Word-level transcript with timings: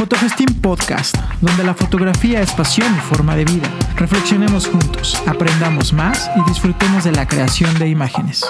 Fotofestín 0.00 0.62
Podcast, 0.62 1.14
donde 1.42 1.62
la 1.62 1.74
fotografía 1.74 2.40
es 2.40 2.52
pasión 2.52 2.88
y 2.96 3.00
forma 3.00 3.36
de 3.36 3.44
vida. 3.44 3.70
Reflexionemos 3.96 4.66
juntos, 4.66 5.22
aprendamos 5.26 5.92
más 5.92 6.30
y 6.34 6.48
disfrutemos 6.48 7.04
de 7.04 7.12
la 7.12 7.28
creación 7.28 7.78
de 7.78 7.86
imágenes. 7.86 8.46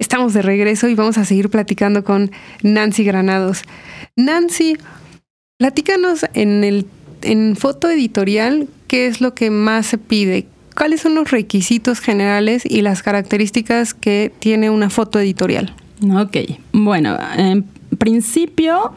Estamos 0.00 0.34
de 0.34 0.42
regreso 0.42 0.88
y 0.88 0.96
vamos 0.96 1.16
a 1.16 1.24
seguir 1.24 1.48
platicando 1.48 2.02
con 2.02 2.32
Nancy 2.64 3.04
Granados. 3.04 3.62
Nancy, 4.16 4.78
platícanos 5.58 6.26
en 6.34 6.64
el 6.64 6.88
en 7.22 7.54
foto 7.54 7.88
editorial, 7.88 8.66
¿qué 8.88 9.06
es 9.06 9.20
lo 9.20 9.34
que 9.34 9.50
más 9.50 9.86
se 9.86 9.98
pide? 9.98 10.48
¿Cuáles 10.76 11.02
son 11.02 11.14
los 11.14 11.30
requisitos 11.30 12.00
generales 12.00 12.64
y 12.68 12.82
las 12.82 13.04
características 13.04 13.94
que 13.94 14.32
tiene 14.40 14.70
una 14.70 14.90
foto 14.90 15.20
editorial? 15.20 15.72
Ok, 16.02 16.36
bueno, 16.72 17.16
en 17.36 17.64
principio 17.96 18.92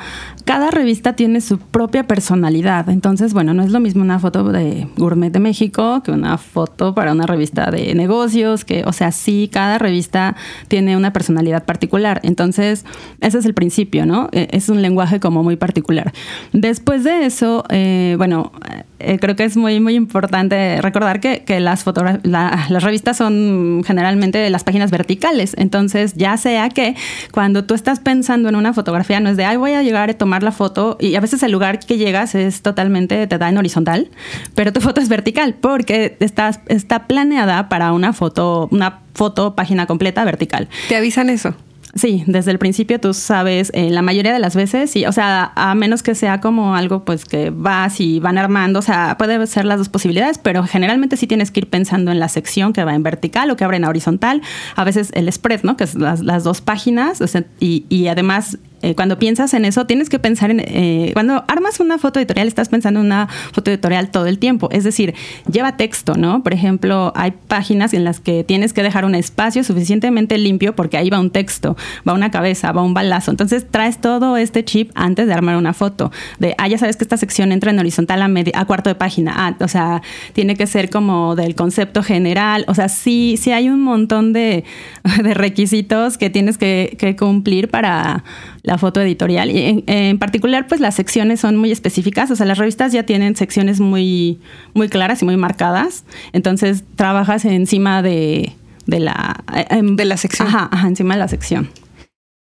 cada 0.46 0.72
revista 0.72 1.14
tiene 1.14 1.42
su 1.42 1.60
propia 1.60 2.08
personalidad. 2.08 2.90
Entonces, 2.90 3.34
bueno, 3.34 3.54
no 3.54 3.62
es 3.62 3.70
lo 3.70 3.80
mismo 3.80 4.02
una 4.02 4.18
foto 4.20 4.44
de 4.52 4.88
Gourmet 4.98 5.32
de 5.32 5.40
México 5.40 6.02
que 6.04 6.12
una 6.12 6.38
foto 6.40 6.96
para 6.96 7.12
una 7.12 7.28
revista 7.28 7.70
de 7.70 7.94
negocios, 7.94 8.66
que, 8.66 8.84
o 8.86 8.92
sea, 8.92 9.12
sí, 9.12 9.50
cada 9.52 9.78
revista 9.78 10.36
tiene 10.68 10.98
una 10.98 11.14
personalidad 11.14 11.66
particular. 11.66 12.20
Entonces, 12.24 12.84
ese 13.22 13.38
es 13.38 13.46
el 13.46 13.54
principio, 13.54 14.08
¿no? 14.08 14.30
E, 14.32 14.48
es 14.52 14.70
un 14.70 14.82
lenguaje 14.82 15.20
como 15.20 15.44
muy 15.44 15.56
particular. 15.56 16.14
Después 16.52 17.04
de 17.04 17.26
eso, 17.26 17.64
eh, 17.70 18.16
bueno, 18.18 18.52
eh, 19.00 19.18
creo 19.20 19.36
que 19.36 19.44
es 19.44 19.56
muy, 19.56 19.80
muy 19.80 19.96
importante 19.96 20.82
recordar 20.82 21.20
que, 21.20 21.60
las, 21.60 21.86
las 22.24 22.84
revistas 22.84 23.18
son 23.18 23.84
generalmente 23.86 24.50
las 24.50 24.64
páginas 24.64 24.92
verticales. 24.92 25.56
Entonces, 25.58 26.16
ya 26.16 26.38
sea 26.38 26.70
que 26.70 26.96
cuando 27.32 27.66
tú 27.66 27.74
estás 27.74 28.00
pensando 28.00 28.50
en 28.50 28.56
una 28.56 28.74
fotografía, 28.90 29.20
no 29.20 29.30
es 29.30 29.38
de, 29.38 29.46
ay, 29.46 29.58
voy 29.58 29.74
a 29.74 29.84
llegar 29.84 30.10
a 30.10 30.14
tomar 30.16 30.42
la 30.42 30.52
foto 30.52 30.98
y 31.00 31.14
a 31.16 31.20
veces 31.20 31.44
el 31.44 31.52
lugar 31.52 31.80
que 31.80 31.98
llegas 31.98 32.34
es 32.34 32.64
totalmente, 32.64 33.28
te 33.28 33.38
da 33.38 33.48
en 33.48 33.58
horizontal, 33.58 34.10
pero 34.56 34.74
tu 34.74 34.82
foto 34.82 35.00
es 35.00 35.10
vertical 35.10 35.56
porque 35.62 36.18
está, 36.20 36.50
está 36.68 37.06
planeada 37.06 37.70
para 37.70 37.94
una 37.94 38.14
foto, 38.14 38.68
una 38.72 39.02
foto 39.14 39.56
página 39.56 39.86
completa 39.86 40.26
vertical. 40.26 40.70
¿Te 40.88 40.96
avisan 40.96 41.30
eso? 41.30 41.54
Sí, 41.96 42.24
desde 42.28 42.52
el 42.52 42.60
principio 42.60 43.00
tú 43.00 43.14
sabes, 43.16 43.72
en 43.74 43.96
la 43.96 44.04
mayoría 44.04 44.32
de 44.32 44.40
las 44.40 44.56
veces, 44.56 44.92
sí, 44.92 45.06
o 45.06 45.12
sea, 45.12 45.52
a 45.56 45.74
menos 45.74 46.04
que 46.04 46.14
sea 46.14 46.40
como 46.40 46.76
algo 46.76 47.04
pues 47.04 47.26
que 47.26 47.50
vas 47.50 48.00
y 48.00 48.20
van 48.20 48.38
armando, 48.38 48.80
o 48.80 48.82
sea, 48.84 49.18
puede 49.18 49.46
ser 49.48 49.66
las 49.66 49.80
dos 49.80 49.90
posibilidades, 49.90 50.38
pero 50.38 50.64
generalmente 50.66 51.18
sí 51.18 51.26
tienes 51.26 51.50
que 51.50 51.62
ir 51.62 51.70
pensando 51.70 52.12
en 52.12 52.20
la 52.20 52.30
sección 52.30 52.74
que 52.74 52.84
va 52.84 52.94
en 52.94 53.02
vertical 53.02 53.50
o 53.50 53.56
que 53.56 53.64
abre 53.64 53.78
en 53.78 53.86
horizontal, 53.86 54.42
a 54.76 54.84
veces 54.84 55.10
el 55.14 55.32
spread, 55.32 55.64
¿no? 55.64 55.78
Que 55.78 55.86
es 55.86 55.96
las, 55.96 56.22
las 56.22 56.44
dos 56.44 56.62
páginas, 56.62 57.24
y, 57.60 57.86
y 57.90 58.08
además 58.08 58.60
eh, 58.82 58.96
cuando 58.96 59.20
piensas 59.20 59.54
en 59.54 59.66
eso, 59.66 59.86
tienes 59.86 60.10
que 60.10 60.20
pensar 60.20 60.52
en, 60.52 60.62
eh, 60.62 61.12
cuando 61.14 61.44
armas 61.48 61.80
una 61.80 61.98
foto 61.98 62.20
editorial, 62.20 62.48
estás 62.48 62.70
pensando 62.70 63.00
en 63.02 63.08
una 63.08 63.28
foto 63.52 63.72
editorial 63.72 64.10
todo 64.10 64.26
el 64.28 64.40
tiempo, 64.40 64.70
es 64.72 64.84
decir, 64.84 65.14
lleva 65.52 65.76
texto, 65.78 66.16
¿no? 66.16 66.44
Por 66.44 66.54
ejemplo, 66.54 67.12
hay 67.16 67.32
páginas 67.32 67.94
en 67.94 68.04
las 68.04 68.20
que 68.20 68.44
tienes 68.44 68.74
que 68.74 68.84
dejar 68.84 69.06
un 69.06 69.16
espacio 69.16 69.64
suficientemente 69.64 70.38
limpio 70.38 70.76
porque 70.76 70.98
ahí 70.98 71.10
va 71.10 71.20
un 71.20 71.30
texto, 71.30 71.76
va 72.08 72.14
una 72.14 72.32
cabeza, 72.32 72.72
va 72.72 72.82
un 72.82 72.94
balazo, 72.94 73.32
entonces 73.32 73.66
traes 73.70 74.00
todo 74.00 74.38
este 74.38 74.64
chip 74.64 74.92
antes 74.96 75.28
de 75.28 75.34
armar 75.34 75.58
una 75.58 75.74
foto, 75.74 76.12
de, 76.40 76.56
ah, 76.58 76.68
ya 76.68 76.78
sabes 76.78 76.96
que 76.96 77.04
esta 77.04 77.18
sección 77.18 77.52
entra 77.52 77.72
en 77.72 77.80
horizontal 77.80 78.22
a, 78.22 78.28
media, 78.28 78.54
a 78.56 78.66
cuarto 78.66 78.90
de 78.90 78.96
página, 78.96 79.34
ah, 79.36 79.56
o 79.60 79.68
sea, 79.68 80.02
tiene 80.34 80.56
que 80.56 80.68
ser 80.68 80.90
como 80.90 81.36
del 81.36 81.56
concepto 81.56 82.02
general, 82.02 82.66
o 82.68 82.74
sea, 82.74 82.88
sí, 82.88 83.36
sí 83.38 83.52
hay 83.52 83.70
un 83.70 83.82
montón 83.82 84.32
de, 84.34 84.64
requisitos 85.34 86.18
que 86.18 86.30
tienes 86.30 86.58
que, 86.58 86.96
que 86.98 87.16
cumplir 87.16 87.70
para 87.70 88.24
la 88.64 88.78
foto 88.78 89.02
editorial. 89.02 89.52
Y 89.52 89.84
en, 89.88 90.20
particular, 90.20 90.68
pues 90.68 90.82
las 90.82 90.96
secciones 90.96 91.40
son 91.40 91.56
muy 91.56 91.72
específicas. 91.72 92.32
O 92.32 92.36
sea, 92.36 92.46
las 92.46 92.58
revistas 92.58 92.92
ya 92.92 93.04
tienen 93.04 93.36
secciones 93.36 93.80
muy, 93.80 94.40
muy 94.74 94.90
claras 94.90 95.22
y 95.22 95.26
muy 95.26 95.38
marcadas. 95.38 96.06
Entonces, 96.34 96.84
trabajas 96.96 97.46
encima 97.46 98.02
de, 98.02 98.54
de 98.86 99.00
la... 99.00 99.44
Eh, 99.56 99.66
em, 99.70 99.96
de 99.96 100.06
la 100.06 100.18
sección. 100.18 100.48
Ajá, 100.48 100.70
encima 100.88 101.16
de 101.16 101.20
la 101.20 101.28
sección. 101.28 101.70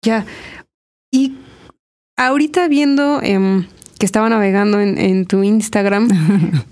Ya. 0.04 0.26
Y 1.10 1.34
ahorita 2.16 2.68
viendo 2.68 3.20
em, 3.22 3.66
que 3.98 4.06
estaba 4.06 4.28
navegando 4.28 4.80
en, 4.80 5.26
tu 5.26 5.42
Instagram, 5.42 6.08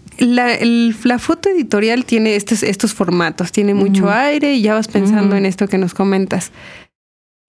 la, 0.18 0.58
la, 1.04 1.18
foto 1.18 1.48
editorial 1.48 2.04
tiene 2.04 2.36
estos, 2.36 2.62
estos 2.62 2.92
formatos, 2.92 3.52
tiene 3.52 3.74
mucho 3.74 4.10
aire 4.10 4.54
y 4.54 4.62
ya 4.62 4.74
vas 4.74 4.88
pensando 4.88 5.36
en 5.36 5.46
esto 5.46 5.68
que 5.68 5.78
nos 5.78 5.94
comentas. 5.94 6.52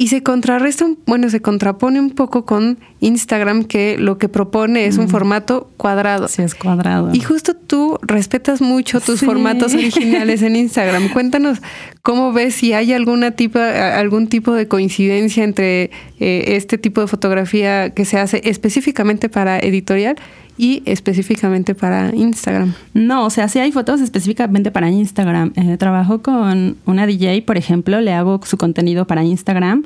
Y 0.01 0.07
se 0.07 0.23
contrarresta, 0.23 0.87
bueno, 1.05 1.29
se 1.29 1.43
contrapone 1.43 1.99
un 1.99 2.09
poco 2.09 2.43
con 2.43 2.79
Instagram, 3.01 3.65
que 3.65 3.99
lo 3.99 4.17
que 4.17 4.29
propone 4.29 4.87
es 4.87 4.97
un 4.97 5.09
formato 5.09 5.69
cuadrado. 5.77 6.27
Sí, 6.27 6.41
es 6.41 6.55
cuadrado. 6.55 7.11
Y 7.13 7.19
justo 7.19 7.53
tú 7.53 7.99
respetas 8.01 8.61
mucho 8.61 8.99
tus 8.99 9.19
formatos 9.19 9.75
originales 9.75 10.41
en 10.41 10.55
Instagram. 10.55 11.09
Cuéntanos 11.13 11.61
cómo 12.01 12.33
ves 12.33 12.55
si 12.55 12.73
hay 12.73 12.93
alguna 12.93 13.29
tipo, 13.29 13.59
algún 13.59 14.27
tipo 14.27 14.53
de 14.53 14.67
coincidencia 14.67 15.43
entre 15.43 15.91
eh, 16.19 16.55
este 16.55 16.79
tipo 16.79 17.01
de 17.01 17.05
fotografía 17.05 17.91
que 17.91 18.03
se 18.05 18.17
hace 18.17 18.41
específicamente 18.43 19.29
para 19.29 19.59
editorial 19.59 20.15
y 20.61 20.83
específicamente 20.85 21.73
para 21.73 22.15
Instagram. 22.15 22.75
No, 22.93 23.25
o 23.25 23.31
sea, 23.31 23.47
sí 23.47 23.57
hay 23.57 23.71
fotos 23.71 23.99
específicamente 23.99 24.69
para 24.69 24.91
Instagram. 24.91 25.53
Eh, 25.55 25.75
trabajo 25.77 26.21
con 26.21 26.77
una 26.85 27.07
DJ, 27.07 27.41
por 27.41 27.57
ejemplo, 27.57 27.99
le 27.99 28.13
hago 28.13 28.39
su 28.45 28.57
contenido 28.57 29.07
para 29.07 29.23
Instagram 29.23 29.83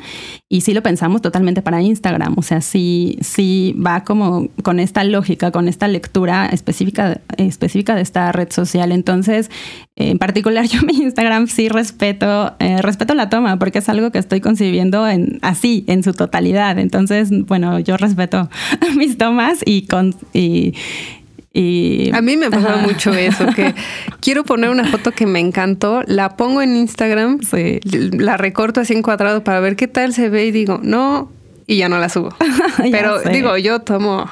y 0.50 0.62
sí 0.62 0.74
lo 0.74 0.84
pensamos 0.84 1.22
totalmente 1.22 1.62
para 1.62 1.82
Instagram. 1.82 2.38
O 2.38 2.42
sea, 2.42 2.60
sí, 2.60 3.18
sí 3.22 3.74
va 3.82 4.04
como 4.04 4.50
con 4.64 4.82
esta 4.82 5.06
lógica, 5.06 5.50
con 5.52 5.70
esta 5.70 5.88
lectura 5.88 6.48
específica, 6.48 7.22
específica 7.38 7.96
de 7.96 8.02
esta 8.02 8.34
red 8.34 8.52
social. 8.52 8.92
Entonces, 8.92 9.50
en 9.96 10.18
particular, 10.18 10.66
yo 10.70 10.82
mi 10.82 10.94
Instagram 10.94 11.48
sí 11.48 11.70
respeto, 11.70 12.56
eh, 12.60 12.82
respeto 12.82 13.14
la 13.14 13.30
toma 13.30 13.58
porque 13.58 13.80
es 13.80 13.90
algo 13.90 14.12
que 14.12 14.20
estoy 14.20 14.42
concibiendo 14.42 15.08
en, 15.08 15.40
así, 15.42 15.86
en 15.88 16.04
su 16.04 16.14
totalidad. 16.14 16.78
Entonces, 16.80 17.30
bueno, 17.32 17.80
yo 17.80 17.98
respeto 17.98 18.50
mis 18.98 19.18
tomas 19.18 19.60
y, 19.66 19.88
con, 19.88 20.16
y 20.34 20.74
y, 21.58 22.12
a 22.14 22.22
mí 22.22 22.36
me 22.36 22.52
pasa 22.52 22.76
mucho 22.76 23.14
eso, 23.14 23.48
que 23.56 23.74
quiero 24.20 24.44
poner 24.44 24.70
una 24.70 24.84
foto 24.92 25.14
que 25.14 25.26
me 25.26 25.40
encantó, 25.40 26.02
la 26.06 26.36
pongo 26.36 26.62
en 26.62 26.76
Instagram, 26.76 27.40
la 28.12 28.36
recorto 28.36 28.82
así 28.82 28.94
en 28.94 29.02
cuadrado 29.02 29.42
para 29.42 29.62
ver 29.62 29.78
qué 29.78 29.88
tal 29.88 30.14
se 30.14 30.28
ve 30.28 30.48
y 30.48 30.52
digo, 30.52 30.82
no, 30.84 31.32
y 31.68 31.78
ya 31.78 31.90
no 31.90 31.98
la 32.00 32.10
subo. 32.10 32.30
pero 32.92 33.22
digo, 33.22 33.58
yo 33.58 33.80
tomo 33.80 34.30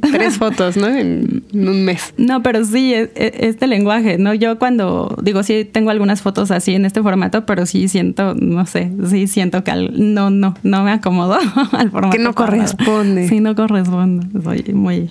tres 0.00 0.38
fotos, 0.38 0.76
¿no? 0.76 0.88
En, 0.88 1.44
un 1.52 1.84
mes. 1.84 2.14
No, 2.16 2.42
pero 2.42 2.64
sí, 2.64 2.94
e, 2.94 3.10
e, 3.14 3.32
este 3.48 3.66
lenguaje, 3.66 4.18
¿no? 4.18 4.34
Yo 4.34 4.58
cuando, 4.58 5.16
digo, 5.22 5.42
sí 5.42 5.64
tengo 5.64 5.90
algunas 5.90 6.22
fotos 6.22 6.50
así 6.50 6.74
en 6.74 6.84
este 6.84 7.02
formato, 7.02 7.46
pero 7.46 7.66
sí 7.66 7.88
siento, 7.88 8.34
no 8.34 8.66
sé, 8.66 8.90
sí 9.08 9.26
siento 9.26 9.62
que 9.64 9.72
no, 9.92 10.30
no, 10.30 10.54
no 10.62 10.84
me 10.84 10.92
acomodo 10.92 11.38
al 11.72 11.90
formato. 11.90 12.16
Que 12.16 12.22
no 12.22 12.34
corresponde. 12.34 13.28
Sí, 13.28 13.40
no 13.40 13.54
corresponde. 13.54 14.26
Soy 14.42 14.64
muy 14.74 15.10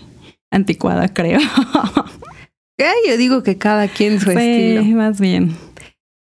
anticuada, 0.52 1.08
creo. 1.08 1.40
yo 3.08 3.18
digo 3.18 3.44
que 3.44 3.58
cada 3.58 3.88
quien 3.88 4.20
su 4.20 4.32
sí, 4.32 4.94
más 4.94 5.20
bien. 5.20 5.56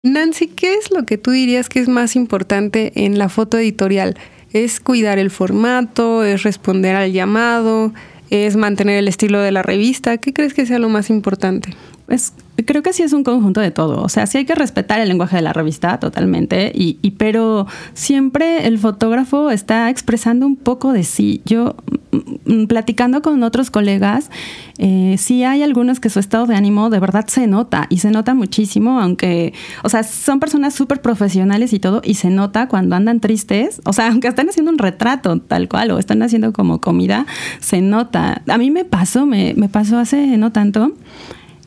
Nancy, 0.04 0.48
¿qué 0.48 0.76
es 0.76 0.90
lo 0.90 1.06
que 1.06 1.18
tú 1.18 1.32
dirías 1.32 1.70
que 1.70 1.80
es 1.80 1.88
más 1.88 2.16
importante 2.16 2.92
en 3.06 3.20
la 3.20 3.30
foto 3.30 3.58
editorial? 3.60 4.18
¿Es 4.54 4.80
cuidar 4.80 5.20
el 5.20 5.32
formato? 5.32 6.24
¿Es 6.24 6.44
responder 6.44 6.96
al 6.96 7.12
llamado? 7.12 7.94
¿Es 8.30 8.56
mantener 8.56 8.98
el 8.98 9.08
estilo 9.08 9.40
de 9.40 9.52
la 9.52 9.64
revista? 9.64 10.18
¿Qué 10.18 10.34
crees 10.34 10.54
que 10.54 10.66
sea 10.66 10.80
lo 10.80 10.90
más 10.90 11.10
importante? 11.10 11.74
Pues 12.06 12.34
creo 12.66 12.84
que 12.84 12.94
sí 12.94 13.04
es 13.04 13.14
un 13.14 13.24
conjunto 13.24 13.62
de 13.62 13.72
todo. 13.72 14.02
O 14.02 14.10
sea, 14.10 14.28
sí 14.28 14.38
hay 14.38 14.46
que 14.46 14.56
respetar 14.56 15.00
el 15.00 15.08
lenguaje 15.08 15.36
de 15.38 15.42
la 15.42 15.54
revista 15.54 16.00
totalmente, 16.00 16.72
y, 16.74 16.96
pero 17.18 17.68
siempre 17.94 18.68
el 18.68 18.78
fotógrafo 18.78 19.52
está 19.52 19.90
expresando 19.90 20.46
un 20.46 20.56
poco 20.56 20.94
de 20.94 21.04
sí. 21.04 21.42
Yo, 21.46 21.76
mm, 22.12 22.53
mm, 22.53 22.68
platicando 22.68 23.22
con 23.22 23.44
otros 23.44 23.72
colegas, 23.72 24.30
eh, 24.78 25.16
sí 25.18 25.44
hay 25.44 25.64
algunos 25.64 26.00
que 26.00 26.09
su 26.09 26.20
estado 26.20 26.46
de 26.48 26.56
ánimo 26.56 26.90
de 26.90 27.00
verdad 27.00 27.26
se 27.28 27.48
nota, 27.48 27.88
y 27.90 28.00
se 28.00 28.12
nota 28.12 28.34
muchísimo, 28.34 29.00
aunque, 29.00 29.54
o 29.84 29.90
sea, 29.90 30.04
son 30.04 30.40
personas 30.40 30.74
súper 30.74 31.02
profesionales 31.02 31.74
y 31.74 31.80
todo, 31.80 32.02
y 32.04 32.16
se 32.16 32.30
nota 32.30 32.68
cuando 32.68 32.96
andan 32.96 33.20
tristes, 33.20 33.82
o 33.86 33.94
sea, 33.94 34.08
aunque 34.12 34.28
están 34.28 34.50
haciendo 34.50 34.72
un 34.72 34.78
retrato 34.78 35.40
tal 35.40 35.68
cual, 35.68 35.92
o 35.92 36.00
están 36.00 36.22
haciendo 36.22 36.54
como 36.54 36.82
comida, 36.82 37.26
se 37.59 37.82
nota. 37.82 38.42
A 38.47 38.58
mí 38.58 38.72
me 38.72 38.86
pasó, 38.86 39.26
me, 39.26 39.54
me 39.56 39.70
pasó 39.70 39.97
hace 39.97 40.38
no 40.38 40.52
tanto 40.52 40.94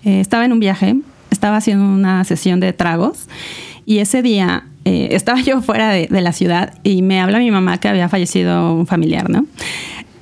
eh, 0.05 0.21
estaba 0.21 0.45
en 0.45 0.53
un 0.53 0.61
viaje, 0.61 0.97
estaba 1.31 1.57
haciendo 1.57 1.85
una 1.85 2.25
sesión 2.25 2.61
de 2.61 2.73
tragos 2.73 3.27
y 3.87 3.99
ese 3.99 4.23
día 4.23 4.65
eh, 4.85 5.09
estaba 5.13 5.41
yo 5.41 5.63
fuera 5.63 5.91
de, 5.91 6.09
la 6.11 6.33
ciudad 6.33 6.75
y 6.83 7.03
me 7.03 7.21
habla 7.21 7.39
mi 7.39 7.51
mamá 7.51 7.79
que 7.79 7.89
había 7.89 8.09
fallecido 8.09 8.75
un 8.75 8.87
familiar, 8.87 9.29
¿no? 9.31 9.47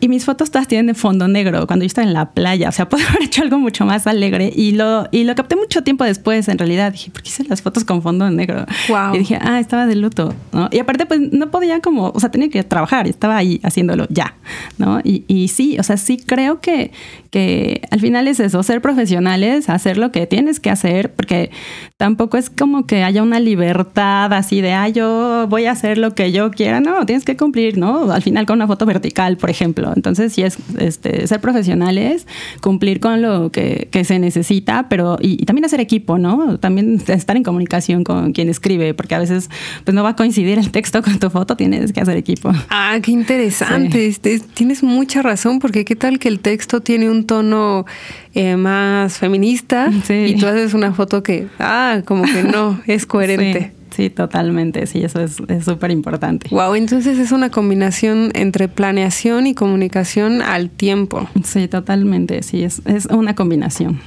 Y 0.03 0.09
mis 0.09 0.25
fotos 0.25 0.51
todas 0.51 0.67
tienen 0.67 0.89
de 0.89 0.95
fondo 0.95 1.29
negro 1.29 1.65
cuando 1.69 1.85
yo 1.85 1.87
estaba 1.87 2.05
en 2.05 2.13
la 2.13 2.33
playa. 2.33 2.69
O 2.71 2.73
sea, 2.73 2.89
puedo 2.89 3.07
haber 3.07 3.23
hecho 3.23 3.41
algo 3.41 3.61
mucho 3.61 3.87
más 3.87 4.09
alegre. 4.09 4.53
Y 4.53 4.73
lo, 4.73 5.07
y 5.13 5.23
lo 5.23 5.37
capté 5.37 5.55
mucho 5.55 5.85
tiempo 5.85 6.03
después, 6.03 6.49
en 6.49 6.59
realidad. 6.59 6.91
Dije, 6.91 7.13
¿por 7.13 7.23
qué 7.23 7.29
hice 7.29 7.45
las 7.45 7.63
fotos 7.63 7.85
con 7.85 8.03
fondo 8.03 8.29
negro? 8.29 8.67
Wow. 8.89 9.15
Y 9.15 9.19
dije, 9.19 9.39
ah, 9.41 9.61
estaba 9.61 9.87
de 9.87 9.95
luto. 9.95 10.35
¿no? 10.51 10.69
Y 10.73 10.81
aparte, 10.81 11.07
pues 11.07 11.21
no 11.21 11.53
podía 11.53 11.79
como, 11.79 12.09
o 12.09 12.19
sea, 12.19 12.33
tenía 12.33 12.51
que 12.51 12.65
trabajar. 12.65 13.07
Estaba 13.07 13.37
ahí 13.37 13.61
haciéndolo 13.63 14.09
ya. 14.11 14.35
¿no? 14.77 14.99
Y, 15.05 15.25
y 15.29 15.47
sí, 15.47 15.79
o 15.79 15.85
sea, 15.85 15.97
sí 15.97 16.17
creo 16.17 16.61
que, 16.61 16.91
que 17.31 17.83
al 17.93 18.01
final 18.01 18.27
es 18.27 18.41
eso, 18.41 18.61
ser 18.65 18.83
profesionales, 18.83 19.69
hacer 19.69 19.99
lo 19.99 20.11
que 20.11 20.27
tienes 20.27 20.59
que 20.59 20.71
hacer, 20.71 21.13
porque 21.13 21.53
tampoco 21.97 22.39
es 22.39 22.51
como 22.51 22.89
que 22.89 23.05
haya 23.05 23.23
una 23.23 23.39
libertad 23.39 24.33
así 24.33 24.61
de, 24.61 24.73
ah, 24.73 24.89
yo 24.89 25.47
voy 25.49 25.67
a 25.67 25.71
hacer 25.71 25.97
lo 25.97 26.17
que 26.17 26.33
yo 26.33 26.51
quiera. 26.51 26.81
No, 26.81 27.07
tienes 27.07 27.25
que 27.25 27.37
cumplir, 27.37 27.79
¿no? 27.79 28.11
Al 28.11 28.23
final 28.23 28.47
con 28.47 28.57
una 28.57 28.67
foto 28.67 28.85
vertical, 28.85 29.37
por 29.37 29.49
ejemplo. 29.49 29.92
Entonces, 29.95 30.33
sí 30.33 30.43
es 30.43 30.59
este, 30.79 31.27
ser 31.27 31.41
profesionales, 31.41 32.27
cumplir 32.61 33.01
con 33.01 33.23
lo 33.23 33.51
que, 33.51 33.89
que 33.91 34.05
se 34.05 34.19
necesita, 34.19 34.89
pero 34.89 35.19
y, 35.21 35.43
y, 35.43 35.47
también 35.47 35.65
hacer 35.65 35.81
equipo, 35.81 36.19
¿no? 36.19 36.59
También 36.59 37.03
estar 37.07 37.37
en 37.37 37.43
comunicación 37.43 38.05
con 38.05 38.33
quien 38.33 38.49
escribe, 38.49 38.95
porque 38.95 39.15
a 39.15 39.19
veces 39.19 39.51
pues 39.85 39.95
no 39.95 40.03
va 40.03 40.11
a 40.11 40.17
coincidir 40.17 40.59
el 40.59 40.71
texto 40.71 41.03
con 41.03 41.19
tu 41.19 41.31
foto, 41.31 41.57
tienes 41.57 41.93
que 41.93 42.01
hacer 42.01 42.17
equipo. 42.17 42.53
Ah, 42.69 42.99
qué 43.03 43.13
interesante. 43.13 43.99
Sí. 43.99 44.07
Este, 44.07 44.41
tienes 44.41 44.83
mucha 44.83 45.23
razón, 45.23 45.59
porque 45.59 45.85
qué 45.85 45.97
tal 45.97 46.19
que 46.19 46.29
el 46.29 46.41
texto 46.41 46.81
tiene 46.81 47.11
un 47.11 47.25
tono 47.25 47.87
eh, 48.35 48.57
más 48.57 49.19
feminista 49.19 49.91
sí. 50.07 50.25
y 50.29 50.37
tú 50.37 50.47
haces 50.47 50.75
una 50.75 50.93
foto 50.93 51.23
que, 51.23 51.49
ah, 51.59 52.03
como 52.05 52.25
que 52.25 52.43
no, 52.43 52.81
es 52.87 53.07
coherente. 53.13 53.73
Sí. 53.75 53.82
Sí, 53.95 54.11
totalmente, 54.11 54.87
sí, 54.87 55.05
eso 55.05 55.21
es 55.21 55.37
súper 55.65 55.91
importante. 55.91 56.49
Wow, 56.51 56.75
entonces 56.75 57.19
es 57.19 57.31
una 57.31 57.51
combinación 57.51 58.31
entre 58.35 58.69
planeación 58.69 59.47
y 59.47 59.55
comunicación 59.55 60.43
al 60.43 60.71
tiempo. 60.71 61.29
Sí, 61.45 61.69
totalmente, 61.69 62.43
sí, 62.43 62.65
es, 62.65 62.81
es 62.87 63.07
una 63.07 63.35
combinación. 63.35 64.01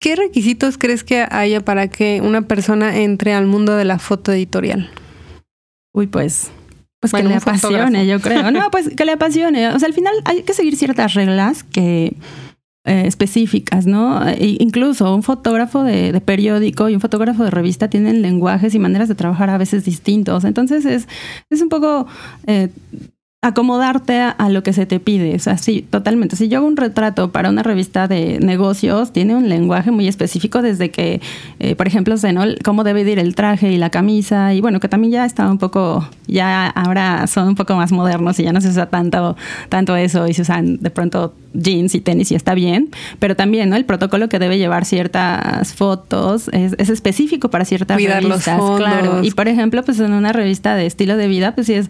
¿Qué 0.00 0.16
requisitos 0.16 0.78
crees 0.78 1.04
que 1.04 1.26
haya 1.28 1.60
para 1.60 1.88
que 1.88 2.20
una 2.22 2.42
persona 2.42 2.98
entre 2.98 3.34
al 3.34 3.46
mundo 3.46 3.76
de 3.76 3.84
la 3.84 3.98
foto 3.98 4.32
editorial? 4.32 4.90
Uy, 5.92 6.06
pues 6.06 6.52
pues 7.00 7.12
bueno, 7.12 7.28
que 7.28 7.34
le 7.34 7.36
apasione, 7.36 7.78
fotógrafo. 7.78 8.04
yo 8.04 8.20
creo. 8.20 8.50
No, 8.50 8.70
pues 8.70 8.90
que 8.96 9.04
le 9.04 9.12
apasione. 9.12 9.68
O 9.68 9.78
sea, 9.78 9.86
al 9.86 9.94
final 9.94 10.14
hay 10.24 10.42
que 10.42 10.52
seguir 10.52 10.76
ciertas 10.76 11.14
reglas 11.14 11.62
que 11.62 12.16
eh, 12.88 13.06
específicas, 13.06 13.86
¿no? 13.86 14.26
E 14.26 14.56
incluso 14.60 15.14
un 15.14 15.22
fotógrafo 15.22 15.84
de, 15.84 16.10
de, 16.10 16.20
periódico 16.20 16.88
y 16.88 16.94
un 16.94 17.00
fotógrafo 17.00 17.44
de 17.44 17.50
revista 17.50 17.88
tienen 17.88 18.22
lenguajes 18.22 18.74
y 18.74 18.78
maneras 18.78 19.08
de 19.08 19.14
trabajar 19.14 19.50
a 19.50 19.58
veces 19.58 19.84
distintos. 19.84 20.44
Entonces 20.44 20.86
es, 20.86 21.06
es 21.50 21.60
un 21.60 21.68
poco 21.68 22.06
eh, 22.46 22.70
acomodarte 23.40 24.18
a, 24.18 24.48
lo 24.48 24.64
que 24.64 24.72
se 24.72 24.84
te 24.84 24.98
pide. 24.98 25.36
O 25.36 25.38
sea, 25.38 25.58
sí, 25.58 25.86
totalmente. 25.88 26.34
Si 26.34 26.48
yo 26.48 26.58
hago 26.58 26.66
un 26.66 26.76
retrato 26.76 27.30
para 27.30 27.50
una 27.50 27.62
revista 27.62 28.08
de 28.08 28.40
negocios, 28.40 29.12
tiene 29.12 29.36
un 29.36 29.48
lenguaje 29.48 29.92
muy 29.92 30.08
específico 30.08 30.60
desde 30.60 30.90
que, 30.90 31.20
eh, 31.60 31.76
por 31.76 31.86
ejemplo, 31.86 32.16
sé, 32.16 32.32
¿no? 32.32 32.42
cómo 32.64 32.82
debe 32.82 33.02
ir 33.02 33.20
el 33.20 33.36
traje 33.36 33.70
y 33.70 33.76
la 33.76 33.90
camisa, 33.90 34.54
y 34.54 34.60
bueno, 34.60 34.80
que 34.80 34.88
también 34.88 35.12
ya 35.12 35.24
está 35.24 35.48
un 35.48 35.58
poco, 35.58 36.08
ya 36.26 36.66
ahora 36.66 37.28
son 37.28 37.46
un 37.46 37.54
poco 37.54 37.76
más 37.76 37.92
modernos 37.92 38.40
y 38.40 38.42
ya 38.42 38.52
no 38.52 38.60
se 38.60 38.70
usa 38.70 38.86
tanto, 38.86 39.36
tanto 39.68 39.94
eso 39.94 40.26
y 40.26 40.34
se 40.34 40.42
usan 40.42 40.78
de 40.78 40.90
pronto 40.90 41.32
jeans 41.54 41.94
y 41.94 42.00
tenis 42.00 42.32
y 42.32 42.34
está 42.34 42.54
bien, 42.54 42.90
pero 43.20 43.36
también, 43.36 43.70
¿no? 43.70 43.76
El 43.76 43.84
protocolo 43.84 44.28
que 44.28 44.38
debe 44.38 44.58
llevar 44.58 44.84
ciertas 44.84 45.74
fotos 45.74 46.48
es, 46.52 46.74
es 46.78 46.90
específico 46.90 47.50
para 47.50 47.64
ciertas 47.64 47.96
Cuidar 47.96 48.22
revistas, 48.22 48.58
los 48.58 48.78
claro. 48.78 49.20
Y 49.22 49.30
por 49.30 49.46
ejemplo, 49.48 49.84
pues 49.84 50.00
en 50.00 50.12
una 50.12 50.32
revista 50.32 50.74
de 50.74 50.86
estilo 50.86 51.16
de 51.16 51.28
vida, 51.28 51.54
pues 51.54 51.68
si 51.68 51.74
es 51.74 51.88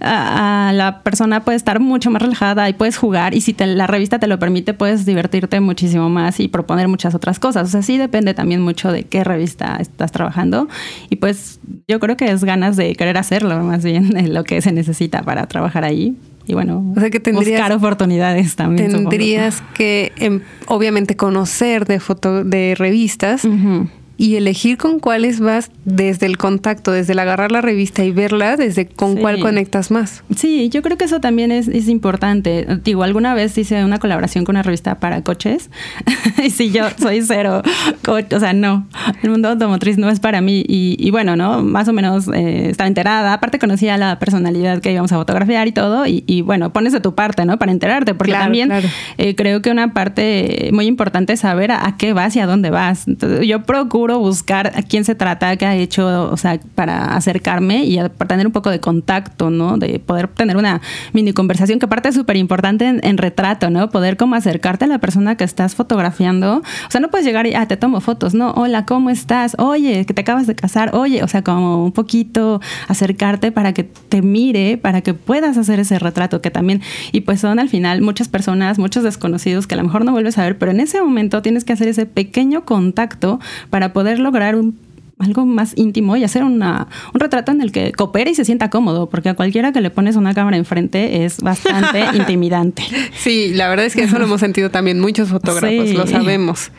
a, 0.00 0.68
a 0.68 0.72
la 0.72 0.89
persona 0.98 1.44
puede 1.44 1.56
estar 1.56 1.80
mucho 1.80 2.10
más 2.10 2.20
relajada 2.22 2.68
y 2.68 2.72
puedes 2.72 2.96
jugar 2.96 3.34
y 3.34 3.40
si 3.40 3.52
te, 3.52 3.66
la 3.66 3.86
revista 3.86 4.18
te 4.18 4.26
lo 4.26 4.38
permite, 4.38 4.74
puedes 4.74 5.06
divertirte 5.06 5.60
muchísimo 5.60 6.08
más 6.10 6.40
y 6.40 6.48
proponer 6.48 6.88
muchas 6.88 7.14
otras 7.14 7.38
cosas. 7.38 7.68
O 7.68 7.70
sea, 7.70 7.82
sí 7.82 7.98
depende 7.98 8.34
también 8.34 8.60
mucho 8.60 8.92
de 8.92 9.04
qué 9.04 9.24
revista 9.24 9.76
estás 9.80 10.12
trabajando 10.12 10.68
y 11.08 11.16
pues 11.16 11.60
yo 11.88 12.00
creo 12.00 12.16
que 12.16 12.30
es 12.30 12.44
ganas 12.44 12.76
de 12.76 12.94
querer 12.94 13.16
hacerlo 13.16 13.62
más 13.62 13.84
bien 13.84 14.08
de 14.10 14.28
lo 14.28 14.44
que 14.44 14.60
se 14.60 14.72
necesita 14.72 15.22
para 15.22 15.46
trabajar 15.46 15.84
ahí 15.84 16.16
y 16.46 16.54
bueno, 16.54 16.92
o 16.96 17.00
sea 17.00 17.10
que 17.10 17.20
tendrías, 17.20 17.60
buscar 17.60 17.72
oportunidades 17.72 18.56
también. 18.56 18.90
Tendrías 18.90 19.56
supongo. 19.56 19.74
que 19.74 20.12
eh, 20.16 20.40
obviamente 20.66 21.14
conocer 21.14 21.86
de 21.86 22.00
foto 22.00 22.42
de 22.42 22.74
revistas 22.76 23.44
uh 23.44 23.48
-huh 23.48 23.88
y 24.20 24.36
elegir 24.36 24.76
con 24.76 25.00
cuáles 25.00 25.40
vas 25.40 25.70
desde 25.86 26.26
el 26.26 26.36
contacto, 26.36 26.92
desde 26.92 27.14
el 27.14 27.18
agarrar 27.20 27.52
la 27.52 27.62
revista 27.62 28.04
y 28.04 28.12
verla, 28.12 28.58
desde 28.58 28.84
con 28.84 29.14
sí. 29.14 29.18
cuál 29.22 29.40
conectas 29.40 29.90
más. 29.90 30.22
Sí, 30.36 30.68
yo 30.68 30.82
creo 30.82 30.98
que 30.98 31.06
eso 31.06 31.20
también 31.20 31.50
es, 31.50 31.68
es 31.68 31.88
importante. 31.88 32.66
Digo, 32.84 33.02
alguna 33.02 33.32
vez 33.32 33.56
hice 33.56 33.82
una 33.82 33.98
colaboración 33.98 34.44
con 34.44 34.56
una 34.56 34.62
revista 34.62 35.00
para 35.00 35.22
coches 35.24 35.70
y 36.44 36.50
si 36.50 36.70
yo 36.70 36.84
soy 37.00 37.22
cero 37.22 37.62
coche, 38.04 38.36
o 38.36 38.40
sea, 38.40 38.52
no, 38.52 38.86
el 39.22 39.30
mundo 39.30 39.48
automotriz 39.48 39.96
no 39.96 40.10
es 40.10 40.20
para 40.20 40.42
mí 40.42 40.66
y, 40.68 40.96
y 40.98 41.10
bueno, 41.10 41.34
¿no? 41.34 41.62
Más 41.62 41.88
o 41.88 41.94
menos 41.94 42.28
eh, 42.28 42.68
estaba 42.68 42.88
enterada, 42.88 43.32
aparte 43.32 43.58
conocía 43.58 43.96
la 43.96 44.18
personalidad 44.18 44.82
que 44.82 44.92
íbamos 44.92 45.12
a 45.12 45.16
fotografiar 45.16 45.66
y 45.66 45.72
todo 45.72 46.06
y, 46.06 46.24
y 46.26 46.42
bueno, 46.42 46.74
pones 46.74 46.92
de 46.92 47.00
tu 47.00 47.14
parte, 47.14 47.46
¿no? 47.46 47.58
Para 47.58 47.72
enterarte, 47.72 48.12
porque 48.12 48.32
claro, 48.32 48.44
también 48.44 48.68
claro. 48.68 48.88
Eh, 49.16 49.34
creo 49.34 49.62
que 49.62 49.70
una 49.70 49.94
parte 49.94 50.68
muy 50.74 50.84
importante 50.84 51.32
es 51.32 51.40
saber 51.40 51.72
a, 51.72 51.86
a 51.86 51.96
qué 51.96 52.12
vas 52.12 52.36
y 52.36 52.40
a 52.40 52.46
dónde 52.46 52.68
vas. 52.68 53.08
Entonces, 53.08 53.46
yo 53.46 53.62
procuro 53.62 54.09
buscar 54.18 54.72
a 54.74 54.82
quién 54.82 55.04
se 55.04 55.14
trata, 55.14 55.56
qué 55.56 55.66
ha 55.66 55.76
hecho, 55.76 56.30
o 56.30 56.36
sea, 56.36 56.58
para 56.74 57.16
acercarme 57.16 57.84
y 57.84 57.96
para 57.96 58.28
tener 58.28 58.46
un 58.46 58.52
poco 58.52 58.70
de 58.70 58.80
contacto, 58.80 59.50
¿no? 59.50 59.78
De 59.78 59.98
poder 59.98 60.28
tener 60.28 60.56
una 60.56 60.80
mini 61.12 61.32
conversación, 61.32 61.78
que 61.78 61.86
aparte 61.86 62.08
es 62.08 62.14
súper 62.14 62.36
importante 62.36 62.86
en, 62.86 63.00
en, 63.02 63.18
retrato, 63.18 63.70
¿no? 63.70 63.90
Poder 63.90 64.16
como 64.16 64.34
acercarte 64.34 64.86
a 64.86 64.88
la 64.88 64.98
persona 64.98 65.36
que 65.36 65.44
estás 65.44 65.74
fotografiando. 65.74 66.58
O 66.58 66.90
sea, 66.90 67.00
no 67.00 67.10
puedes 67.10 67.26
llegar 67.26 67.46
y, 67.46 67.54
ah, 67.54 67.66
te 67.66 67.76
tomo 67.76 68.00
fotos, 68.00 68.34
¿no? 68.34 68.52
Hola, 68.52 68.86
¿cómo 68.86 69.10
estás? 69.10 69.54
Oye, 69.58 70.04
que 70.06 70.14
te 70.14 70.22
acabas 70.22 70.46
de 70.46 70.54
casar. 70.54 70.94
Oye, 70.94 71.22
o 71.22 71.28
sea, 71.28 71.42
como 71.42 71.84
un 71.84 71.92
poquito 71.92 72.60
acercarte 72.88 73.52
para 73.52 73.72
que 73.72 73.84
te 73.84 74.22
mire, 74.22 74.78
para 74.78 75.00
que 75.00 75.14
puedas 75.14 75.56
hacer 75.56 75.80
ese 75.80 75.98
retrato, 75.98 76.40
que 76.40 76.50
también, 76.50 76.82
y 77.12 77.20
pues 77.22 77.40
son 77.40 77.58
al 77.58 77.68
final 77.68 78.00
muchas 78.02 78.28
personas, 78.28 78.78
muchos 78.78 79.04
desconocidos 79.04 79.66
que 79.66 79.74
a 79.74 79.78
lo 79.78 79.84
mejor 79.84 80.04
no 80.04 80.12
vuelves 80.12 80.38
a 80.38 80.42
ver, 80.42 80.58
pero 80.58 80.70
en 80.70 80.80
ese 80.80 81.00
momento 81.00 81.42
tienes 81.42 81.64
que 81.64 81.72
hacer 81.72 81.88
ese 81.88 82.06
pequeño 82.06 82.64
contacto 82.64 83.40
para 83.70 83.92
poder 84.00 84.18
lograr 84.18 84.56
un, 84.56 84.78
algo 85.18 85.44
más 85.44 85.74
íntimo 85.76 86.16
y 86.16 86.24
hacer 86.24 86.42
una, 86.42 86.88
un 87.12 87.20
retrato 87.20 87.52
en 87.52 87.60
el 87.60 87.70
que 87.70 87.92
coopere 87.92 88.30
y 88.30 88.34
se 88.34 88.46
sienta 88.46 88.70
cómodo, 88.70 89.10
porque 89.10 89.28
a 89.28 89.34
cualquiera 89.34 89.72
que 89.72 89.82
le 89.82 89.90
pones 89.90 90.16
una 90.16 90.32
cámara 90.32 90.56
enfrente 90.56 91.26
es 91.26 91.42
bastante 91.42 92.02
intimidante. 92.16 92.82
Sí, 93.18 93.52
la 93.52 93.68
verdad 93.68 93.84
es 93.84 93.94
que 93.94 94.04
eso 94.04 94.18
lo 94.18 94.24
hemos 94.24 94.40
sentido 94.40 94.70
también 94.70 95.00
muchos 95.00 95.28
fotógrafos, 95.28 95.90
sí. 95.90 95.92
lo 95.92 96.06
sabemos. 96.06 96.72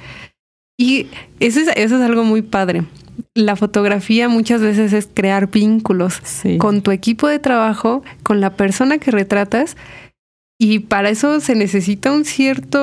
Y 0.80 1.10
eso 1.40 1.60
es, 1.60 1.68
eso 1.76 1.98
es 1.98 2.02
algo 2.02 2.24
muy 2.24 2.42
padre. 2.42 2.86
La 3.36 3.56
fotografía 3.56 4.28
muchas 4.28 4.62
veces 4.62 4.94
es 4.94 5.08
crear 5.14 5.52
vínculos 5.52 6.22
sí. 6.24 6.58
con 6.58 6.82
tu 6.82 6.90
equipo 6.90 7.28
de 7.28 7.38
trabajo, 7.38 8.02
con 8.24 8.42
la 8.42 8.56
persona 8.56 8.98
que 8.98 9.12
retratas 9.12 9.78
y 10.64 10.78
para 10.78 11.10
eso 11.10 11.40
se 11.40 11.56
necesita 11.56 12.12
un 12.12 12.24
cierto, 12.24 12.80